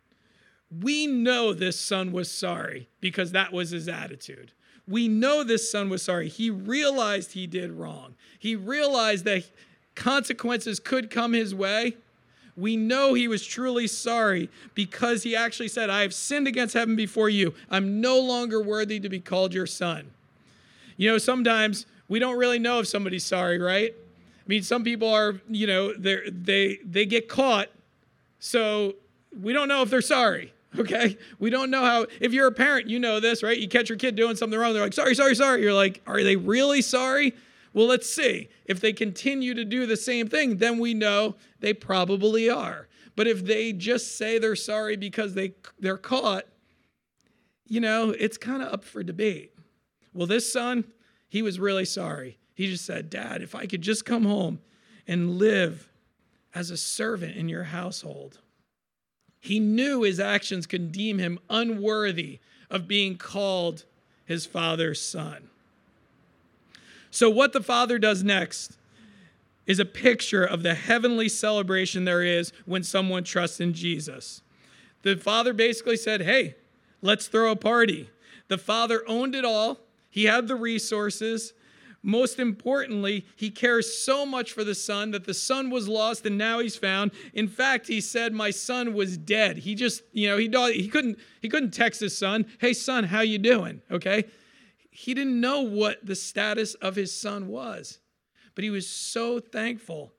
We 0.83 1.07
know 1.07 1.55
this 1.55 1.81
son 1.81 2.13
was 2.13 2.31
sorry 2.31 2.91
because 3.01 3.33
that 3.33 3.51
was 3.51 3.71
his 3.71 3.89
attitude. 3.89 4.53
We 4.87 5.09
know 5.09 5.43
this 5.43 5.71
son 5.73 5.89
was 5.89 6.03
sorry. 6.03 6.29
He 6.29 6.51
realized 6.51 7.33
he 7.33 7.47
did 7.47 7.73
wrong. 7.73 8.15
He 8.39 8.57
realized 8.57 9.25
that 9.25 9.49
consequences 9.95 10.81
could 10.81 11.11
come 11.11 11.33
his 11.33 11.55
way. 11.55 11.97
We 12.59 12.77
know 12.77 13.15
he 13.15 13.27
was 13.27 13.43
truly 13.47 13.87
sorry 13.87 14.51
because 14.75 15.23
he 15.23 15.35
actually 15.35 15.69
said, 15.69 15.89
I 15.89 16.03
have 16.03 16.13
sinned 16.13 16.47
against 16.47 16.75
heaven 16.75 16.95
before 16.95 17.31
you. 17.31 17.55
I'm 17.71 18.03
no 18.03 18.21
longer 18.21 18.61
worthy 18.61 19.01
to 19.01 19.09
be 19.09 19.19
called 19.19 19.55
your 19.55 19.67
son. 19.67 20.11
You 20.99 21.09
know, 21.11 21.17
sometimes 21.17 21.87
we 22.07 22.19
don't 22.19 22.37
really 22.37 22.59
know 22.59 22.81
if 22.81 22.87
somebody's 22.89 23.25
sorry, 23.25 23.59
right? 23.59 23.95
I 23.95 24.45
mean, 24.47 24.63
some 24.63 24.85
people 24.85 25.09
are, 25.09 25.41
you 25.49 25.67
know, 25.67 25.95
they 25.95 26.19
they 26.29 26.79
they 26.85 27.07
get 27.07 27.31
caught 27.31 27.69
so 28.39 28.95
we 29.39 29.53
don't 29.53 29.69
know 29.69 29.83
if 29.83 29.91
they're 29.91 30.01
sorry. 30.01 30.53
Okay? 30.79 31.17
We 31.39 31.51
don't 31.51 31.71
know 31.71 31.85
how, 31.85 32.07
if 32.21 32.33
you're 32.33 32.47
a 32.47 32.53
parent, 32.53 32.89
you 32.89 32.99
know 32.99 33.21
this, 33.21 33.43
right? 33.43 33.57
You 33.57 33.69
catch 33.69 33.89
your 33.89 33.99
kid 33.99 34.17
doing 34.17 34.37
something 34.37 34.59
wrong, 34.59 34.75
they're 34.75 34.83
like, 34.83 34.93
sorry, 34.93 35.15
sorry, 35.15 35.35
sorry. 35.35 35.63
You're 35.63 35.73
like, 35.73 36.03
are 36.07 36.23
they 36.23 36.37
really 36.37 36.83
sorry? 36.83 37.35
Well, 37.73 37.87
let's 37.87 38.09
see. 38.09 38.49
If 38.67 38.81
they 38.81 38.93
continue 38.93 39.55
to 39.55 39.65
do 39.65 39.87
the 39.87 39.97
same 39.97 40.29
thing, 40.29 40.59
then 40.59 40.79
we 40.79 40.95
know 40.95 41.37
they 41.61 41.73
probably 41.73 42.49
are. 42.51 42.89
But 43.17 43.27
if 43.27 43.45
they 43.45 43.73
just 43.73 44.17
say 44.17 44.39
they're 44.39 44.57
sorry 44.57 44.97
because 44.97 45.35
they, 45.35 45.55
they're 45.79 45.97
caught, 45.97 46.45
you 47.67 47.81
know, 47.81 48.11
it's 48.11 48.39
kind 48.39 48.63
of 48.63 48.73
up 48.73 48.85
for 48.85 49.03
debate. 49.03 49.53
Well, 50.15 50.27
this 50.27 50.53
son, 50.53 50.85
he 51.29 51.43
was 51.43 51.59
really 51.61 51.85
sorry. 51.85 52.39
He 52.55 52.71
just 52.71 52.85
said, 52.85 53.11
Dad, 53.11 53.43
if 53.43 53.55
I 53.55 53.67
could 53.67 53.83
just 53.83 54.05
come 54.05 54.25
home 54.25 54.61
and 55.07 55.39
live 55.39 55.89
as 56.55 56.71
a 56.71 56.77
servant 56.77 57.37
in 57.37 57.49
your 57.49 57.65
household. 57.65 58.39
He 59.41 59.61
knew 59.61 60.03
his 60.03 60.19
actions 60.19 60.67
could 60.67 60.93
deem 60.93 61.19
him 61.19 61.39
unworthy 61.49 62.39
of 62.71 62.89
being 62.89 63.17
called 63.17 63.85
his 64.25 64.47
father's 64.47 65.01
son. 65.01 65.49
So, 67.11 67.31
what 67.31 67.53
the 67.53 67.63
father 67.63 67.99
does 67.99 68.23
next 68.23 68.77
is 69.67 69.79
a 69.79 69.85
picture 69.85 70.45
of 70.45 70.63
the 70.63 70.75
heavenly 70.75 71.29
celebration 71.29 72.05
there 72.05 72.23
is 72.23 72.53
when 72.67 72.83
someone 72.83 73.25
trusts 73.25 73.61
in 73.61 73.73
Jesus. 73.73 74.43
The 75.03 75.17
father 75.17 75.53
basically 75.53 75.97
said, 75.97 76.23
Hey, 76.23 76.57
let's 77.01 77.29
throw 77.29 77.51
a 77.51 77.57
party. 77.57 78.11
The 78.49 78.59
father 78.59 79.03
owned 79.07 79.35
it 79.35 79.45
all, 79.45 79.79
he 80.11 80.25
had 80.25 80.49
the 80.49 80.57
resources, 80.57 81.53
most 82.03 82.39
importantly, 82.39 83.27
he 83.35 83.51
cares 83.51 83.99
so 83.99 84.25
much 84.25 84.53
for 84.53 84.65
the 84.65 84.75
son 84.75 85.11
that 85.11 85.25
the 85.25 85.35
son 85.35 85.69
was 85.71 85.89
lost 85.89 86.25
and 86.25 86.39
now 86.39 86.61
he's 86.61 86.77
found. 86.77 87.11
In 87.35 87.49
fact, 87.49 87.89
he 87.89 88.01
said, 88.01 88.33
"My 88.33 88.51
son 88.51 88.95
was 88.95 89.17
dead." 89.17 89.59
He 89.59 89.75
just, 89.75 90.03
you 90.13 90.29
know, 90.29 90.37
he 90.37 90.49
he 90.81 90.89
couldn't 90.89 91.19
he 91.41 91.49
couldn't 91.49 91.73
text 91.73 92.01
his 92.01 92.17
son, 92.17 92.47
"Hey 92.59 92.73
son, 92.73 93.05
how 93.05 93.21
you 93.21 93.39
doing?" 93.39 93.83
Okay? 93.91 94.25
He 94.91 95.15
didn't 95.15 95.41
know 95.41 95.61
what 95.61 96.05
the 96.05 96.17
status 96.17 96.75
of 96.75 96.97
his 96.97 97.15
son 97.15 97.49
was. 97.49 97.99
But 98.55 98.65
he 98.65 98.71
was 98.71 98.89
so 98.89 99.39
thankful 99.39 100.13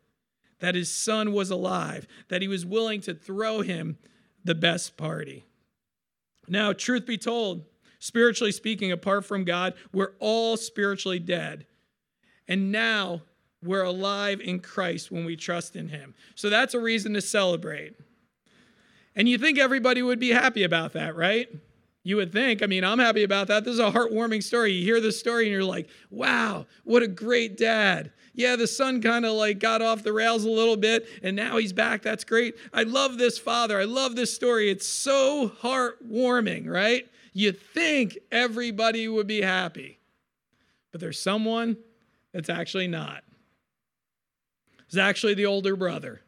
that 0.60 0.76
his 0.76 0.90
son 0.90 1.34
was 1.34 1.50
alive, 1.50 2.08
that 2.30 2.42
he 2.42 2.48
was 2.48 2.66
willing 2.66 3.02
to 3.02 3.14
throw 3.14 3.62
him 3.62 3.98
the 4.46 4.56
best 4.56 4.96
party. 4.96 5.46
Now, 6.48 6.72
truth 6.72 7.06
be 7.06 7.18
told, 7.18 7.66
spiritually 8.00 8.54
speaking, 8.54 8.92
apart 8.92 9.26
from 9.26 9.44
God, 9.44 9.74
we're 9.92 10.14
all 10.20 10.56
spiritually 10.58 11.20
dead. 11.20 11.66
And 12.50 12.72
now 12.72 13.22
we're 13.64 13.84
alive 13.84 14.42
in 14.42 14.60
Christ 14.60 15.12
when 15.12 15.24
we 15.24 15.38
trust 15.38 15.76
in 15.76 15.88
Him. 15.88 16.16
So 16.36 16.50
that's 16.50 16.74
a 16.74 16.80
reason 16.80 17.14
to 17.14 17.22
celebrate. 17.22 17.94
And 19.16 19.30
you 19.30 19.38
think 19.38 19.60
everybody 19.60 20.02
would 20.02 20.20
be 20.20 20.30
happy 20.30 20.64
about 20.64 20.94
that, 20.94 21.16
right? 21.16 21.48
You 22.04 22.16
would 22.16 22.32
think. 22.32 22.64
I 22.64 22.66
mean, 22.66 22.84
I'm 22.84 23.00
happy 23.00 23.24
about 23.24 23.48
that. 23.48 23.66
This 23.66 23.74
is 23.74 23.80
a 23.80 23.92
heartwarming 23.92 24.42
story. 24.42 24.72
You 24.72 24.84
hear 24.84 25.00
this 25.00 25.20
story 25.20 25.44
and 25.44 25.52
you're 25.52 25.64
like, 25.64 25.90
wow, 26.10 26.66
what 26.86 27.04
a 27.04 27.08
great 27.08 27.58
dad. 27.58 28.12
Yeah, 28.34 28.56
the 28.56 28.68
son 28.68 29.02
kind 29.02 29.26
of 29.26 29.34
like 29.34 29.60
got 29.60 29.82
off 29.82 30.04
the 30.04 30.14
rails 30.14 30.46
a 30.46 30.50
little 30.50 30.78
bit 30.78 31.08
and 31.22 31.36
now 31.36 31.58
he's 31.58 31.74
back. 31.74 32.02
That's 32.02 32.24
great. 32.24 32.56
I 32.74 32.84
love 32.84 33.18
this 33.18 33.38
father. 33.38 33.80
I 33.80 33.84
love 33.84 34.16
this 34.16 34.34
story. 34.34 34.72
It's 34.72 34.88
so 34.88 35.52
heartwarming, 35.62 36.68
right? 36.68 37.06
You 37.34 37.52
think 37.52 38.18
everybody 38.32 39.08
would 39.08 39.28
be 39.28 39.42
happy. 39.42 40.00
But 40.92 41.02
there's 41.02 41.20
someone 41.20 41.78
it's 42.34 42.50
actually 42.50 42.88
not. 42.88 43.24
It's 44.88 44.98
actually 44.98 45.36
the 45.36 45.46
older 45.46 45.76
brother. 45.76 46.22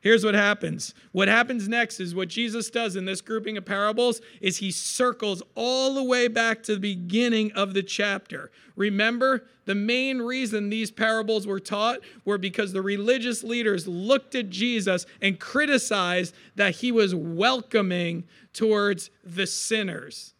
Here's 0.00 0.24
what 0.24 0.34
happens. 0.34 0.94
What 1.10 1.26
happens 1.26 1.68
next 1.68 1.98
is 1.98 2.14
what 2.14 2.28
Jesus 2.28 2.70
does 2.70 2.94
in 2.94 3.06
this 3.06 3.20
grouping 3.20 3.56
of 3.56 3.64
parables 3.64 4.20
is 4.40 4.58
he 4.58 4.70
circles 4.70 5.42
all 5.56 5.94
the 5.94 6.04
way 6.04 6.28
back 6.28 6.62
to 6.62 6.74
the 6.74 6.80
beginning 6.80 7.50
of 7.52 7.74
the 7.74 7.82
chapter. 7.82 8.52
Remember, 8.76 9.46
the 9.64 9.74
main 9.74 10.20
reason 10.20 10.70
these 10.70 10.92
parables 10.92 11.44
were 11.46 11.58
taught 11.58 11.98
were 12.24 12.38
because 12.38 12.72
the 12.72 12.82
religious 12.82 13.42
leaders 13.42 13.88
looked 13.88 14.36
at 14.36 14.48
Jesus 14.48 15.06
and 15.20 15.40
criticized 15.40 16.36
that 16.54 16.76
he 16.76 16.92
was 16.92 17.14
welcoming 17.14 18.24
towards 18.52 19.10
the 19.24 19.46
sinners, 19.46 20.34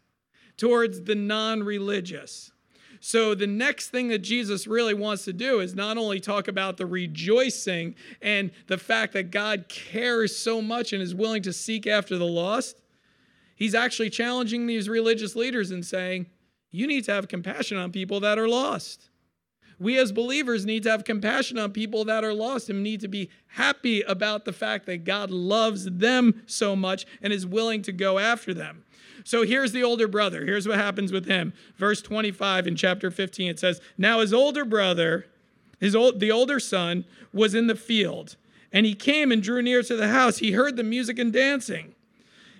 towards 0.56 1.02
the 1.02 1.16
non-religious. 1.16 2.52
So, 3.08 3.36
the 3.36 3.46
next 3.46 3.90
thing 3.90 4.08
that 4.08 4.18
Jesus 4.18 4.66
really 4.66 4.92
wants 4.92 5.24
to 5.26 5.32
do 5.32 5.60
is 5.60 5.76
not 5.76 5.96
only 5.96 6.18
talk 6.18 6.48
about 6.48 6.76
the 6.76 6.86
rejoicing 6.86 7.94
and 8.20 8.50
the 8.66 8.78
fact 8.78 9.12
that 9.12 9.30
God 9.30 9.66
cares 9.68 10.36
so 10.36 10.60
much 10.60 10.92
and 10.92 11.00
is 11.00 11.14
willing 11.14 11.42
to 11.42 11.52
seek 11.52 11.86
after 11.86 12.18
the 12.18 12.26
lost, 12.26 12.82
he's 13.54 13.76
actually 13.76 14.10
challenging 14.10 14.66
these 14.66 14.88
religious 14.88 15.36
leaders 15.36 15.70
and 15.70 15.86
saying, 15.86 16.26
You 16.72 16.88
need 16.88 17.04
to 17.04 17.12
have 17.12 17.28
compassion 17.28 17.78
on 17.78 17.92
people 17.92 18.18
that 18.18 18.40
are 18.40 18.48
lost. 18.48 19.08
We 19.78 19.98
as 19.98 20.10
believers 20.10 20.64
need 20.64 20.84
to 20.84 20.90
have 20.90 21.04
compassion 21.04 21.58
on 21.58 21.72
people 21.72 22.04
that 22.06 22.24
are 22.24 22.32
lost 22.32 22.70
and 22.70 22.82
need 22.82 23.00
to 23.00 23.08
be 23.08 23.28
happy 23.48 24.00
about 24.02 24.44
the 24.44 24.52
fact 24.52 24.86
that 24.86 25.04
God 25.04 25.30
loves 25.30 25.84
them 25.84 26.42
so 26.46 26.74
much 26.74 27.04
and 27.20 27.32
is 27.32 27.46
willing 27.46 27.82
to 27.82 27.92
go 27.92 28.18
after 28.18 28.54
them. 28.54 28.84
So 29.24 29.42
here's 29.42 29.72
the 29.72 29.82
older 29.82 30.08
brother. 30.08 30.44
Here's 30.44 30.66
what 30.66 30.78
happens 30.78 31.12
with 31.12 31.26
him. 31.26 31.52
Verse 31.76 32.00
25 32.00 32.66
in 32.66 32.76
chapter 32.76 33.10
15 33.10 33.50
it 33.50 33.58
says, 33.58 33.80
"Now 33.98 34.20
his 34.20 34.32
older 34.32 34.64
brother, 34.64 35.26
his 35.78 35.94
old 35.94 36.20
the 36.20 36.30
older 36.30 36.60
son 36.60 37.04
was 37.32 37.54
in 37.54 37.66
the 37.66 37.74
field, 37.74 38.36
and 38.72 38.86
he 38.86 38.94
came 38.94 39.30
and 39.30 39.42
drew 39.42 39.60
near 39.60 39.82
to 39.82 39.96
the 39.96 40.08
house. 40.08 40.38
He 40.38 40.52
heard 40.52 40.76
the 40.76 40.84
music 40.84 41.18
and 41.18 41.32
dancing." 41.32 41.94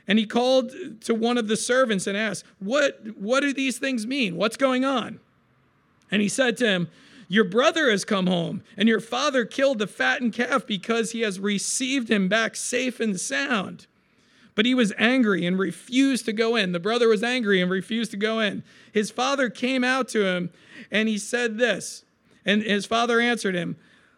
And 0.09 0.18
he 0.18 0.26
called 0.26 1.00
to 1.02 1.14
one 1.14 1.38
of 1.38 1.48
the 1.48 1.57
servants 1.57 2.07
and 2.07 2.16
asked, 2.16 2.44
"What 2.59 3.16
what 3.16 3.40
do 3.40 3.52
these 3.52 3.79
things 3.79 4.07
mean? 4.07 4.37
What's 4.37 4.57
going 4.57 4.85
on?" 4.85 5.20
And 6.11 6.20
he 6.20 6.29
said 6.29 6.57
to 6.59 6.66
him, 6.66 6.88
your 7.28 7.44
brother 7.44 7.90
has 7.90 8.04
come 8.04 8.26
home, 8.26 8.62
and 8.76 8.88
your 8.88 9.00
father 9.00 9.44
killed 9.44 9.78
the 9.78 9.86
fattened 9.86 10.32
calf 10.32 10.66
because 10.66 11.10
he 11.10 11.22
has 11.22 11.40
received 11.40 12.10
him 12.10 12.28
back 12.28 12.56
safe 12.56 13.00
and 13.00 13.18
sound. 13.18 13.86
But 14.54 14.66
he 14.66 14.74
was 14.74 14.92
angry 14.96 15.44
and 15.44 15.58
refused 15.58 16.24
to 16.26 16.32
go 16.32 16.56
in. 16.56 16.72
The 16.72 16.80
brother 16.80 17.08
was 17.08 17.22
angry 17.22 17.60
and 17.60 17.70
refused 17.70 18.10
to 18.12 18.16
go 18.16 18.40
in. 18.40 18.62
His 18.90 19.10
father 19.10 19.50
came 19.50 19.84
out 19.84 20.08
to 20.08 20.24
him 20.24 20.50
and 20.90 21.08
he 21.08 21.18
said 21.18 21.58
this. 21.58 22.04
And 22.44 22.62
his 22.62 22.86
father 22.86 23.20
answered 23.20 23.54
him, 23.54 23.76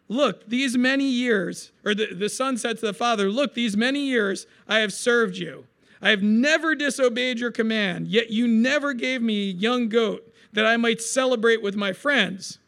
Look, 0.08 0.48
these 0.48 0.76
many 0.76 1.04
years, 1.04 1.72
or 1.84 1.94
the, 1.94 2.14
the 2.14 2.28
son 2.28 2.56
said 2.56 2.78
to 2.78 2.86
the 2.86 2.94
father, 2.94 3.28
Look, 3.28 3.54
these 3.54 3.76
many 3.76 4.06
years 4.06 4.46
I 4.68 4.78
have 4.78 4.92
served 4.92 5.36
you. 5.36 5.66
I 6.00 6.10
have 6.10 6.22
never 6.22 6.74
disobeyed 6.76 7.40
your 7.40 7.50
command, 7.50 8.06
yet 8.06 8.30
you 8.30 8.46
never 8.46 8.94
gave 8.94 9.20
me 9.20 9.50
a 9.50 9.54
young 9.54 9.88
goat 9.88 10.32
that 10.52 10.66
I 10.66 10.76
might 10.76 11.02
celebrate 11.02 11.62
with 11.62 11.74
my 11.74 11.92
friends. 11.92 12.58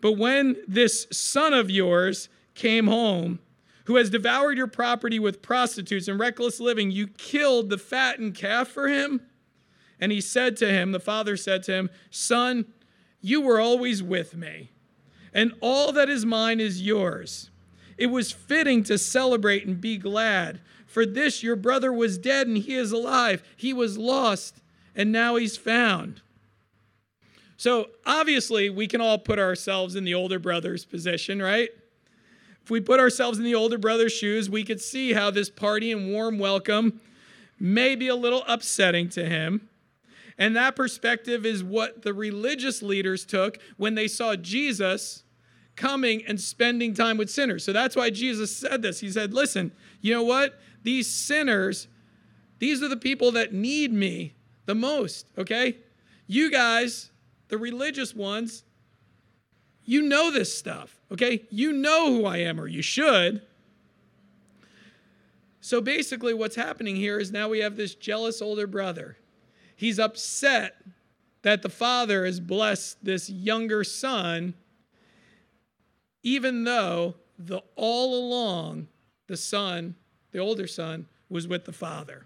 But 0.00 0.12
when 0.12 0.56
this 0.66 1.06
son 1.10 1.54
of 1.54 1.70
yours 1.70 2.28
came 2.54 2.86
home, 2.86 3.40
who 3.84 3.96
has 3.96 4.10
devoured 4.10 4.56
your 4.56 4.66
property 4.66 5.18
with 5.18 5.42
prostitutes 5.42 6.08
and 6.08 6.18
reckless 6.18 6.60
living, 6.60 6.90
you 6.90 7.06
killed 7.06 7.70
the 7.70 7.78
fattened 7.78 8.34
calf 8.34 8.68
for 8.68 8.88
him? 8.88 9.22
And 10.00 10.12
he 10.12 10.20
said 10.20 10.56
to 10.58 10.68
him, 10.68 10.92
the 10.92 11.00
father 11.00 11.36
said 11.36 11.62
to 11.64 11.72
him, 11.72 11.90
Son, 12.10 12.66
you 13.20 13.40
were 13.40 13.60
always 13.60 14.02
with 14.02 14.36
me, 14.36 14.70
and 15.32 15.52
all 15.60 15.92
that 15.92 16.08
is 16.08 16.26
mine 16.26 16.60
is 16.60 16.82
yours. 16.82 17.50
It 17.96 18.06
was 18.06 18.32
fitting 18.32 18.82
to 18.84 18.98
celebrate 18.98 19.66
and 19.66 19.80
be 19.80 19.96
glad. 19.96 20.60
For 20.86 21.06
this 21.06 21.42
your 21.42 21.56
brother 21.56 21.92
was 21.92 22.18
dead 22.18 22.46
and 22.46 22.58
he 22.58 22.74
is 22.74 22.92
alive. 22.92 23.42
He 23.56 23.72
was 23.72 23.98
lost 23.98 24.62
and 24.94 25.12
now 25.12 25.36
he's 25.36 25.56
found. 25.56 26.22
So 27.56 27.88
obviously, 28.04 28.70
we 28.70 28.86
can 28.86 29.00
all 29.00 29.18
put 29.18 29.38
ourselves 29.38 29.96
in 29.96 30.04
the 30.04 30.14
older 30.14 30.38
brother's 30.38 30.84
position, 30.84 31.40
right? 31.40 31.70
If 32.62 32.70
we 32.70 32.80
put 32.80 33.00
ourselves 33.00 33.38
in 33.38 33.44
the 33.44 33.54
older 33.54 33.78
brother's 33.78 34.12
shoes, 34.12 34.50
we 34.50 34.64
could 34.64 34.80
see 34.80 35.12
how 35.12 35.30
this 35.30 35.48
party 35.48 35.92
and 35.92 36.12
warm 36.12 36.38
welcome 36.38 37.00
may 37.58 37.94
be 37.94 38.08
a 38.08 38.16
little 38.16 38.44
upsetting 38.46 39.08
to 39.10 39.24
him. 39.24 39.68
And 40.38 40.54
that 40.56 40.76
perspective 40.76 41.46
is 41.46 41.64
what 41.64 42.02
the 42.02 42.12
religious 42.12 42.82
leaders 42.82 43.24
took 43.24 43.58
when 43.76 43.94
they 43.94 44.08
saw 44.08 44.36
Jesus 44.36 45.22
coming 45.76 46.24
and 46.26 46.40
spending 46.40 46.94
time 46.94 47.16
with 47.16 47.30
sinners. 47.30 47.64
So 47.64 47.72
that's 47.72 47.96
why 47.96 48.10
Jesus 48.10 48.54
said 48.54 48.82
this. 48.82 49.00
He 49.00 49.10
said, 49.10 49.32
Listen, 49.32 49.72
you 50.00 50.12
know 50.12 50.22
what? 50.22 50.58
These 50.82 51.08
sinners, 51.08 51.88
these 52.58 52.82
are 52.82 52.88
the 52.88 52.96
people 52.96 53.32
that 53.32 53.52
need 53.52 53.92
me 53.92 54.34
the 54.66 54.74
most, 54.74 55.28
okay? 55.38 55.78
You 56.26 56.50
guys, 56.50 57.10
the 57.48 57.58
religious 57.58 58.14
ones, 58.14 58.64
you 59.84 60.02
know 60.02 60.30
this 60.30 60.56
stuff, 60.56 60.98
okay? 61.12 61.44
You 61.50 61.72
know 61.72 62.12
who 62.12 62.26
I 62.26 62.38
am, 62.38 62.60
or 62.60 62.66
you 62.66 62.82
should. 62.82 63.42
So 65.60 65.80
basically, 65.80 66.34
what's 66.34 66.56
happening 66.56 66.96
here 66.96 67.18
is 67.18 67.32
now 67.32 67.48
we 67.48 67.60
have 67.60 67.76
this 67.76 67.94
jealous 67.94 68.40
older 68.40 68.66
brother. 68.66 69.16
He's 69.74 69.98
upset 69.98 70.76
that 71.42 71.62
the 71.62 71.68
father 71.68 72.24
has 72.24 72.40
blessed 72.40 73.04
this 73.04 73.30
younger 73.30 73.84
son, 73.84 74.54
even 76.22 76.64
though 76.64 77.14
the 77.38 77.62
all 77.76 78.18
along 78.18 78.88
the 79.26 79.36
son, 79.36 79.94
the 80.32 80.38
older 80.38 80.66
son, 80.66 81.06
was 81.28 81.48
with 81.48 81.64
the 81.64 81.72
Father. 81.72 82.24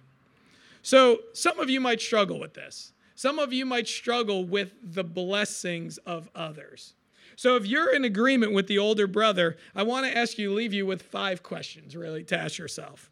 So 0.82 1.20
some 1.32 1.58
of 1.58 1.70
you 1.70 1.80
might 1.80 2.00
struggle 2.00 2.38
with 2.38 2.54
this. 2.54 2.92
Some 3.20 3.38
of 3.38 3.52
you 3.52 3.66
might 3.66 3.86
struggle 3.86 4.46
with 4.46 4.72
the 4.82 5.04
blessings 5.04 5.98
of 6.06 6.30
others. 6.34 6.94
So 7.36 7.54
if 7.56 7.66
you're 7.66 7.94
in 7.94 8.02
agreement 8.02 8.54
with 8.54 8.66
the 8.66 8.78
older 8.78 9.06
brother, 9.06 9.58
I 9.74 9.82
want 9.82 10.06
to 10.06 10.16
ask 10.16 10.38
you, 10.38 10.54
leave 10.54 10.72
you 10.72 10.86
with 10.86 11.02
five 11.02 11.42
questions 11.42 11.94
really 11.94 12.24
to 12.24 12.38
ask 12.38 12.56
yourself. 12.56 13.10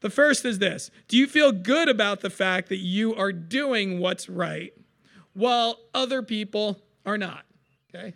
The 0.00 0.10
first 0.10 0.44
is 0.44 0.58
this 0.58 0.90
Do 1.06 1.16
you 1.16 1.28
feel 1.28 1.52
good 1.52 1.88
about 1.88 2.20
the 2.20 2.30
fact 2.30 2.68
that 2.70 2.78
you 2.78 3.14
are 3.14 3.30
doing 3.30 4.00
what's 4.00 4.28
right 4.28 4.72
while 5.34 5.78
other 5.94 6.24
people 6.24 6.82
are 7.06 7.16
not? 7.16 7.44
Okay. 7.94 8.14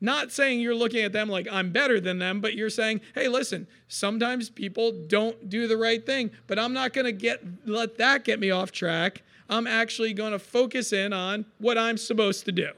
Not 0.00 0.30
saying 0.30 0.60
you're 0.60 0.76
looking 0.76 1.02
at 1.04 1.12
them 1.12 1.28
like 1.28 1.48
I'm 1.50 1.72
better 1.72 1.98
than 1.98 2.20
them, 2.20 2.40
but 2.40 2.54
you're 2.54 2.70
saying, 2.70 3.00
hey, 3.16 3.26
listen, 3.26 3.66
sometimes 3.88 4.50
people 4.50 4.92
don't 5.08 5.48
do 5.48 5.66
the 5.66 5.76
right 5.76 6.06
thing, 6.06 6.30
but 6.46 6.60
I'm 6.60 6.74
not 6.74 6.92
going 6.92 7.06
to 7.06 7.12
get 7.12 7.42
let 7.66 7.98
that 7.98 8.22
get 8.22 8.38
me 8.38 8.52
off 8.52 8.70
track. 8.70 9.24
I'm 9.48 9.66
actually 9.66 10.12
going 10.12 10.32
to 10.32 10.38
focus 10.38 10.92
in 10.92 11.12
on 11.12 11.46
what 11.58 11.76
I'm 11.76 11.96
supposed 11.96 12.44
to 12.46 12.52
do. 12.52 12.70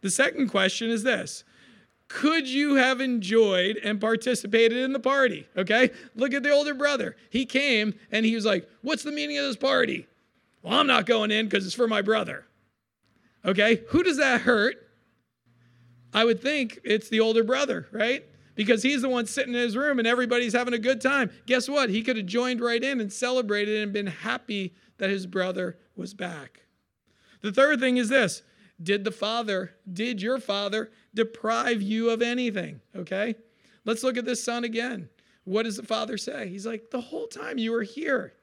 The 0.00 0.10
second 0.10 0.48
question 0.48 0.90
is 0.90 1.02
this 1.02 1.44
could 2.08 2.48
you 2.48 2.76
have 2.76 3.00
enjoyed 3.00 3.78
and 3.78 4.00
participated 4.00 4.78
in 4.78 4.92
the 4.92 5.00
party? 5.00 5.46
Okay, 5.56 5.90
look 6.14 6.32
at 6.32 6.42
the 6.42 6.50
older 6.50 6.74
brother. 6.74 7.16
He 7.30 7.44
came 7.44 7.94
and 8.12 8.24
he 8.24 8.34
was 8.34 8.44
like, 8.44 8.68
What's 8.82 9.02
the 9.02 9.12
meaning 9.12 9.38
of 9.38 9.46
this 9.46 9.56
party? 9.56 10.06
Well, 10.62 10.78
I'm 10.78 10.86
not 10.86 11.06
going 11.06 11.30
in 11.30 11.46
because 11.46 11.66
it's 11.66 11.74
for 11.74 11.88
my 11.88 12.02
brother. 12.02 12.44
Okay, 13.44 13.82
who 13.88 14.02
does 14.02 14.16
that 14.18 14.42
hurt? 14.42 14.76
I 16.12 16.24
would 16.24 16.40
think 16.40 16.80
it's 16.82 17.08
the 17.08 17.20
older 17.20 17.44
brother, 17.44 17.86
right? 17.92 18.24
Because 18.54 18.82
he's 18.82 19.02
the 19.02 19.08
one 19.08 19.26
sitting 19.26 19.54
in 19.54 19.60
his 19.60 19.76
room 19.76 19.98
and 19.98 20.08
everybody's 20.08 20.54
having 20.54 20.74
a 20.74 20.78
good 20.78 21.00
time. 21.00 21.30
Guess 21.44 21.68
what? 21.68 21.90
He 21.90 22.02
could 22.02 22.16
have 22.16 22.26
joined 22.26 22.60
right 22.60 22.82
in 22.82 23.00
and 23.00 23.12
celebrated 23.12 23.82
and 23.82 23.92
been 23.92 24.06
happy 24.06 24.72
that 24.98 25.10
his 25.10 25.26
brother 25.26 25.76
was 25.94 26.14
back. 26.14 26.62
The 27.42 27.52
third 27.52 27.80
thing 27.80 27.96
is 27.96 28.08
this 28.08 28.42
Did 28.82 29.04
the 29.04 29.12
father, 29.12 29.74
did 29.92 30.22
your 30.22 30.38
father 30.38 30.90
deprive 31.14 31.82
you 31.82 32.10
of 32.10 32.22
anything? 32.22 32.80
Okay? 32.94 33.36
Let's 33.84 34.02
look 34.02 34.16
at 34.16 34.24
this 34.24 34.42
son 34.42 34.64
again. 34.64 35.08
What 35.44 35.62
does 35.62 35.76
the 35.76 35.84
father 35.84 36.18
say? 36.18 36.48
He's 36.48 36.66
like, 36.66 36.90
The 36.90 37.00
whole 37.00 37.26
time 37.26 37.58
you 37.58 37.72
were 37.72 37.82
here, 37.82 38.34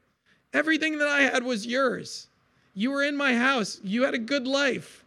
everything 0.54 0.98
that 1.00 1.08
I 1.08 1.22
had 1.22 1.44
was 1.44 1.68
yours. 1.68 2.28
You 2.74 2.92
were 2.92 3.04
in 3.04 3.16
my 3.16 3.36
house, 3.36 3.80
you 3.84 4.04
had 4.04 4.16
a 4.16 4.20
good 4.20 4.48
life. 4.48 5.06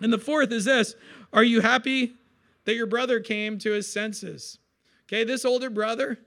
And 0.00 0.12
the 0.12 0.18
fourth 0.18 0.52
is 0.52 0.64
this 0.64 0.94
Are 1.32 1.44
you 1.44 1.60
happy 1.60 2.14
that 2.64 2.74
your 2.74 2.86
brother 2.86 3.20
came 3.20 3.58
to 3.58 3.72
his 3.72 3.90
senses? 3.90 4.58
Okay, 5.06 5.24
this 5.24 5.44
older 5.44 5.70
brother, 5.70 6.18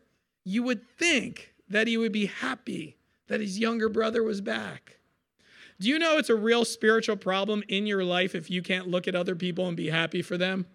you 0.43 0.63
would 0.63 0.88
think 0.98 1.54
that 1.67 1.88
he 1.88 1.98
would 1.98 2.12
be 2.12 2.28
happy 2.28 2.96
that 3.27 3.41
his 3.41 3.59
younger 3.59 3.89
brother 3.89 4.23
was 4.23 4.41
back. 4.41 4.97
Do 5.79 5.87
you 5.87 5.99
know 5.99 6.17
it's 6.17 6.29
a 6.29 6.35
real 6.35 6.65
spiritual 6.65 7.17
problem 7.17 7.63
in 7.67 7.85
your 7.85 8.03
life 8.03 8.33
if 8.33 8.49
you 8.49 8.61
can't 8.61 8.87
look 8.87 9.07
at 9.07 9.15
other 9.15 9.35
people 9.35 9.67
and 9.67 9.77
be 9.77 9.89
happy 9.89 10.21
for 10.21 10.37
them? 10.37 10.65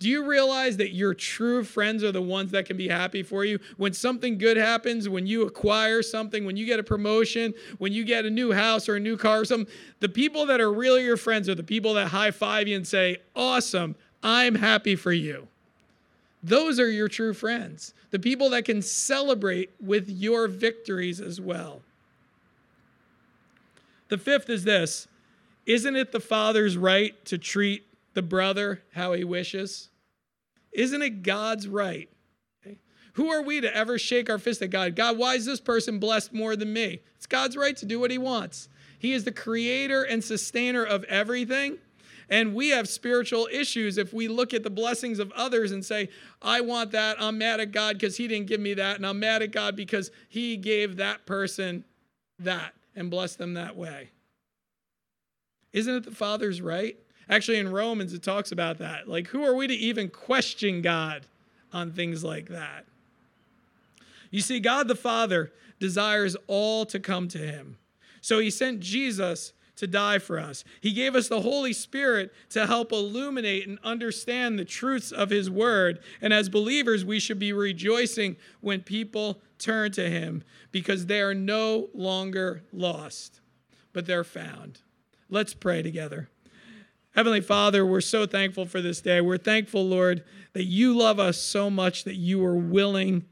Do 0.00 0.08
you 0.08 0.26
realize 0.26 0.78
that 0.78 0.92
your 0.92 1.14
true 1.14 1.62
friends 1.62 2.02
are 2.02 2.10
the 2.10 2.20
ones 2.20 2.50
that 2.50 2.66
can 2.66 2.76
be 2.76 2.88
happy 2.88 3.22
for 3.22 3.44
you? 3.44 3.60
When 3.76 3.92
something 3.92 4.36
good 4.36 4.56
happens, 4.56 5.08
when 5.08 5.28
you 5.28 5.46
acquire 5.46 6.02
something, 6.02 6.44
when 6.44 6.56
you 6.56 6.66
get 6.66 6.80
a 6.80 6.82
promotion, 6.82 7.54
when 7.78 7.92
you 7.92 8.04
get 8.04 8.24
a 8.24 8.30
new 8.30 8.50
house 8.50 8.88
or 8.88 8.96
a 8.96 9.00
new 9.00 9.16
car 9.16 9.42
or 9.42 9.44
something, 9.44 9.72
the 10.00 10.08
people 10.08 10.44
that 10.46 10.60
are 10.60 10.72
really 10.72 11.04
your 11.04 11.16
friends 11.16 11.48
are 11.48 11.54
the 11.54 11.62
people 11.62 11.94
that 11.94 12.08
high 12.08 12.32
five 12.32 12.66
you 12.66 12.74
and 12.74 12.84
say, 12.84 13.18
Awesome, 13.36 13.94
I'm 14.24 14.56
happy 14.56 14.96
for 14.96 15.12
you. 15.12 15.46
Those 16.42 16.80
are 16.80 16.90
your 16.90 17.08
true 17.08 17.34
friends, 17.34 17.94
the 18.10 18.18
people 18.18 18.50
that 18.50 18.64
can 18.64 18.82
celebrate 18.82 19.70
with 19.80 20.08
your 20.08 20.48
victories 20.48 21.20
as 21.20 21.40
well. 21.40 21.82
The 24.08 24.18
fifth 24.18 24.50
is 24.50 24.64
this 24.64 25.06
Isn't 25.66 25.96
it 25.96 26.12
the 26.12 26.20
father's 26.20 26.76
right 26.76 27.24
to 27.26 27.38
treat 27.38 27.86
the 28.14 28.22
brother 28.22 28.82
how 28.92 29.12
he 29.12 29.24
wishes? 29.24 29.88
Isn't 30.72 31.02
it 31.02 31.22
God's 31.22 31.68
right? 31.68 32.08
Who 33.14 33.30
are 33.30 33.42
we 33.42 33.60
to 33.60 33.76
ever 33.76 33.98
shake 33.98 34.30
our 34.30 34.38
fist 34.38 34.62
at 34.62 34.70
God? 34.70 34.96
God, 34.96 35.18
why 35.18 35.34
is 35.34 35.44
this 35.44 35.60
person 35.60 35.98
blessed 35.98 36.32
more 36.32 36.56
than 36.56 36.72
me? 36.72 37.00
It's 37.16 37.26
God's 37.26 37.56
right 37.56 37.76
to 37.76 37.86
do 37.86 38.00
what 38.00 38.10
he 38.10 38.18
wants. 38.18 38.68
He 38.98 39.12
is 39.12 39.24
the 39.24 39.32
creator 39.32 40.02
and 40.02 40.24
sustainer 40.24 40.82
of 40.82 41.04
everything. 41.04 41.78
And 42.32 42.54
we 42.54 42.70
have 42.70 42.88
spiritual 42.88 43.46
issues 43.52 43.98
if 43.98 44.14
we 44.14 44.26
look 44.26 44.54
at 44.54 44.62
the 44.62 44.70
blessings 44.70 45.18
of 45.18 45.30
others 45.32 45.70
and 45.70 45.84
say, 45.84 46.08
I 46.40 46.62
want 46.62 46.92
that. 46.92 47.20
I'm 47.20 47.36
mad 47.36 47.60
at 47.60 47.72
God 47.72 47.98
because 47.98 48.16
he 48.16 48.26
didn't 48.26 48.46
give 48.46 48.58
me 48.58 48.72
that. 48.72 48.96
And 48.96 49.06
I'm 49.06 49.20
mad 49.20 49.42
at 49.42 49.52
God 49.52 49.76
because 49.76 50.10
he 50.30 50.56
gave 50.56 50.96
that 50.96 51.26
person 51.26 51.84
that 52.38 52.72
and 52.96 53.10
blessed 53.10 53.36
them 53.36 53.52
that 53.52 53.76
way. 53.76 54.08
Isn't 55.74 55.94
it 55.94 56.04
the 56.04 56.10
Father's 56.10 56.62
right? 56.62 56.96
Actually, 57.28 57.58
in 57.58 57.70
Romans, 57.70 58.14
it 58.14 58.22
talks 58.22 58.50
about 58.50 58.78
that. 58.78 59.06
Like, 59.06 59.26
who 59.26 59.44
are 59.44 59.54
we 59.54 59.66
to 59.66 59.74
even 59.74 60.08
question 60.08 60.80
God 60.80 61.26
on 61.70 61.92
things 61.92 62.24
like 62.24 62.48
that? 62.48 62.86
You 64.30 64.40
see, 64.40 64.58
God 64.58 64.88
the 64.88 64.94
Father 64.94 65.52
desires 65.78 66.34
all 66.46 66.86
to 66.86 66.98
come 66.98 67.28
to 67.28 67.38
him. 67.38 67.76
So 68.22 68.38
he 68.38 68.48
sent 68.48 68.80
Jesus 68.80 69.52
to 69.82 69.88
die 69.88 70.20
for 70.20 70.38
us. 70.38 70.62
He 70.80 70.92
gave 70.92 71.16
us 71.16 71.26
the 71.26 71.40
Holy 71.40 71.72
Spirit 71.72 72.32
to 72.50 72.68
help 72.68 72.92
illuminate 72.92 73.66
and 73.66 73.80
understand 73.82 74.56
the 74.56 74.64
truths 74.64 75.10
of 75.10 75.30
his 75.30 75.50
word. 75.50 75.98
And 76.20 76.32
as 76.32 76.48
believers, 76.48 77.04
we 77.04 77.18
should 77.18 77.40
be 77.40 77.52
rejoicing 77.52 78.36
when 78.60 78.82
people 78.82 79.40
turn 79.58 79.90
to 79.92 80.08
him 80.08 80.44
because 80.70 81.06
they 81.06 81.20
are 81.20 81.34
no 81.34 81.88
longer 81.92 82.62
lost, 82.72 83.40
but 83.92 84.06
they're 84.06 84.22
found. 84.22 84.78
Let's 85.28 85.52
pray 85.52 85.82
together. 85.82 86.28
Heavenly 87.16 87.40
Father, 87.40 87.84
we're 87.84 88.00
so 88.02 88.24
thankful 88.24 88.66
for 88.66 88.80
this 88.80 89.00
day. 89.00 89.20
We're 89.20 89.36
thankful, 89.36 89.84
Lord, 89.84 90.22
that 90.52 90.66
you 90.66 90.96
love 90.96 91.18
us 91.18 91.38
so 91.38 91.70
much 91.70 92.04
that 92.04 92.14
you 92.14 92.44
are 92.44 92.56
willing 92.56 93.24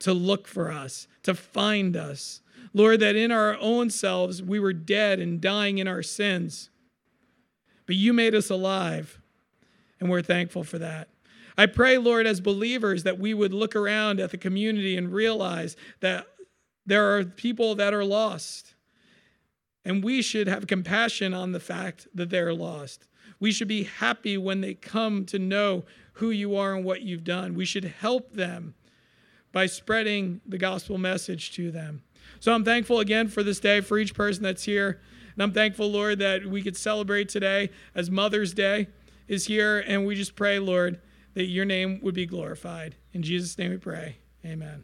to 0.00 0.12
look 0.12 0.48
for 0.48 0.72
us, 0.72 1.06
to 1.22 1.36
find 1.36 1.96
us. 1.96 2.40
Lord, 2.74 3.00
that 3.00 3.16
in 3.16 3.30
our 3.30 3.56
own 3.60 3.90
selves 3.90 4.42
we 4.42 4.58
were 4.58 4.72
dead 4.72 5.20
and 5.20 5.40
dying 5.40 5.78
in 5.78 5.88
our 5.88 6.02
sins, 6.02 6.70
but 7.86 7.96
you 7.96 8.12
made 8.12 8.34
us 8.34 8.50
alive, 8.50 9.20
and 10.00 10.08
we're 10.08 10.22
thankful 10.22 10.64
for 10.64 10.78
that. 10.78 11.08
I 11.56 11.66
pray, 11.66 11.98
Lord, 11.98 12.26
as 12.26 12.40
believers, 12.40 13.02
that 13.02 13.18
we 13.18 13.34
would 13.34 13.52
look 13.52 13.76
around 13.76 14.20
at 14.20 14.30
the 14.30 14.38
community 14.38 14.96
and 14.96 15.12
realize 15.12 15.76
that 16.00 16.26
there 16.86 17.16
are 17.16 17.24
people 17.24 17.74
that 17.74 17.92
are 17.92 18.04
lost. 18.04 18.74
And 19.84 20.02
we 20.02 20.22
should 20.22 20.46
have 20.46 20.66
compassion 20.66 21.34
on 21.34 21.52
the 21.52 21.60
fact 21.60 22.06
that 22.14 22.30
they're 22.30 22.54
lost. 22.54 23.06
We 23.40 23.52
should 23.52 23.68
be 23.68 23.84
happy 23.84 24.38
when 24.38 24.60
they 24.60 24.74
come 24.74 25.24
to 25.26 25.38
know 25.38 25.84
who 26.14 26.30
you 26.30 26.56
are 26.56 26.74
and 26.74 26.84
what 26.84 27.02
you've 27.02 27.24
done. 27.24 27.54
We 27.54 27.64
should 27.64 27.84
help 27.84 28.32
them 28.32 28.74
by 29.50 29.66
spreading 29.66 30.40
the 30.46 30.58
gospel 30.58 30.98
message 30.98 31.52
to 31.52 31.70
them. 31.70 32.02
So 32.42 32.52
I'm 32.52 32.64
thankful 32.64 32.98
again 32.98 33.28
for 33.28 33.44
this 33.44 33.60
day, 33.60 33.80
for 33.80 34.00
each 34.00 34.14
person 34.14 34.42
that's 34.42 34.64
here. 34.64 35.00
And 35.34 35.44
I'm 35.44 35.52
thankful, 35.52 35.88
Lord, 35.88 36.18
that 36.18 36.44
we 36.44 36.60
could 36.60 36.76
celebrate 36.76 37.28
today 37.28 37.70
as 37.94 38.10
Mother's 38.10 38.52
Day 38.52 38.88
is 39.28 39.46
here. 39.46 39.78
And 39.78 40.04
we 40.04 40.16
just 40.16 40.34
pray, 40.34 40.58
Lord, 40.58 40.98
that 41.34 41.44
your 41.44 41.64
name 41.64 42.00
would 42.02 42.16
be 42.16 42.26
glorified. 42.26 42.96
In 43.12 43.22
Jesus' 43.22 43.56
name 43.58 43.70
we 43.70 43.76
pray. 43.76 44.16
Amen. 44.44 44.82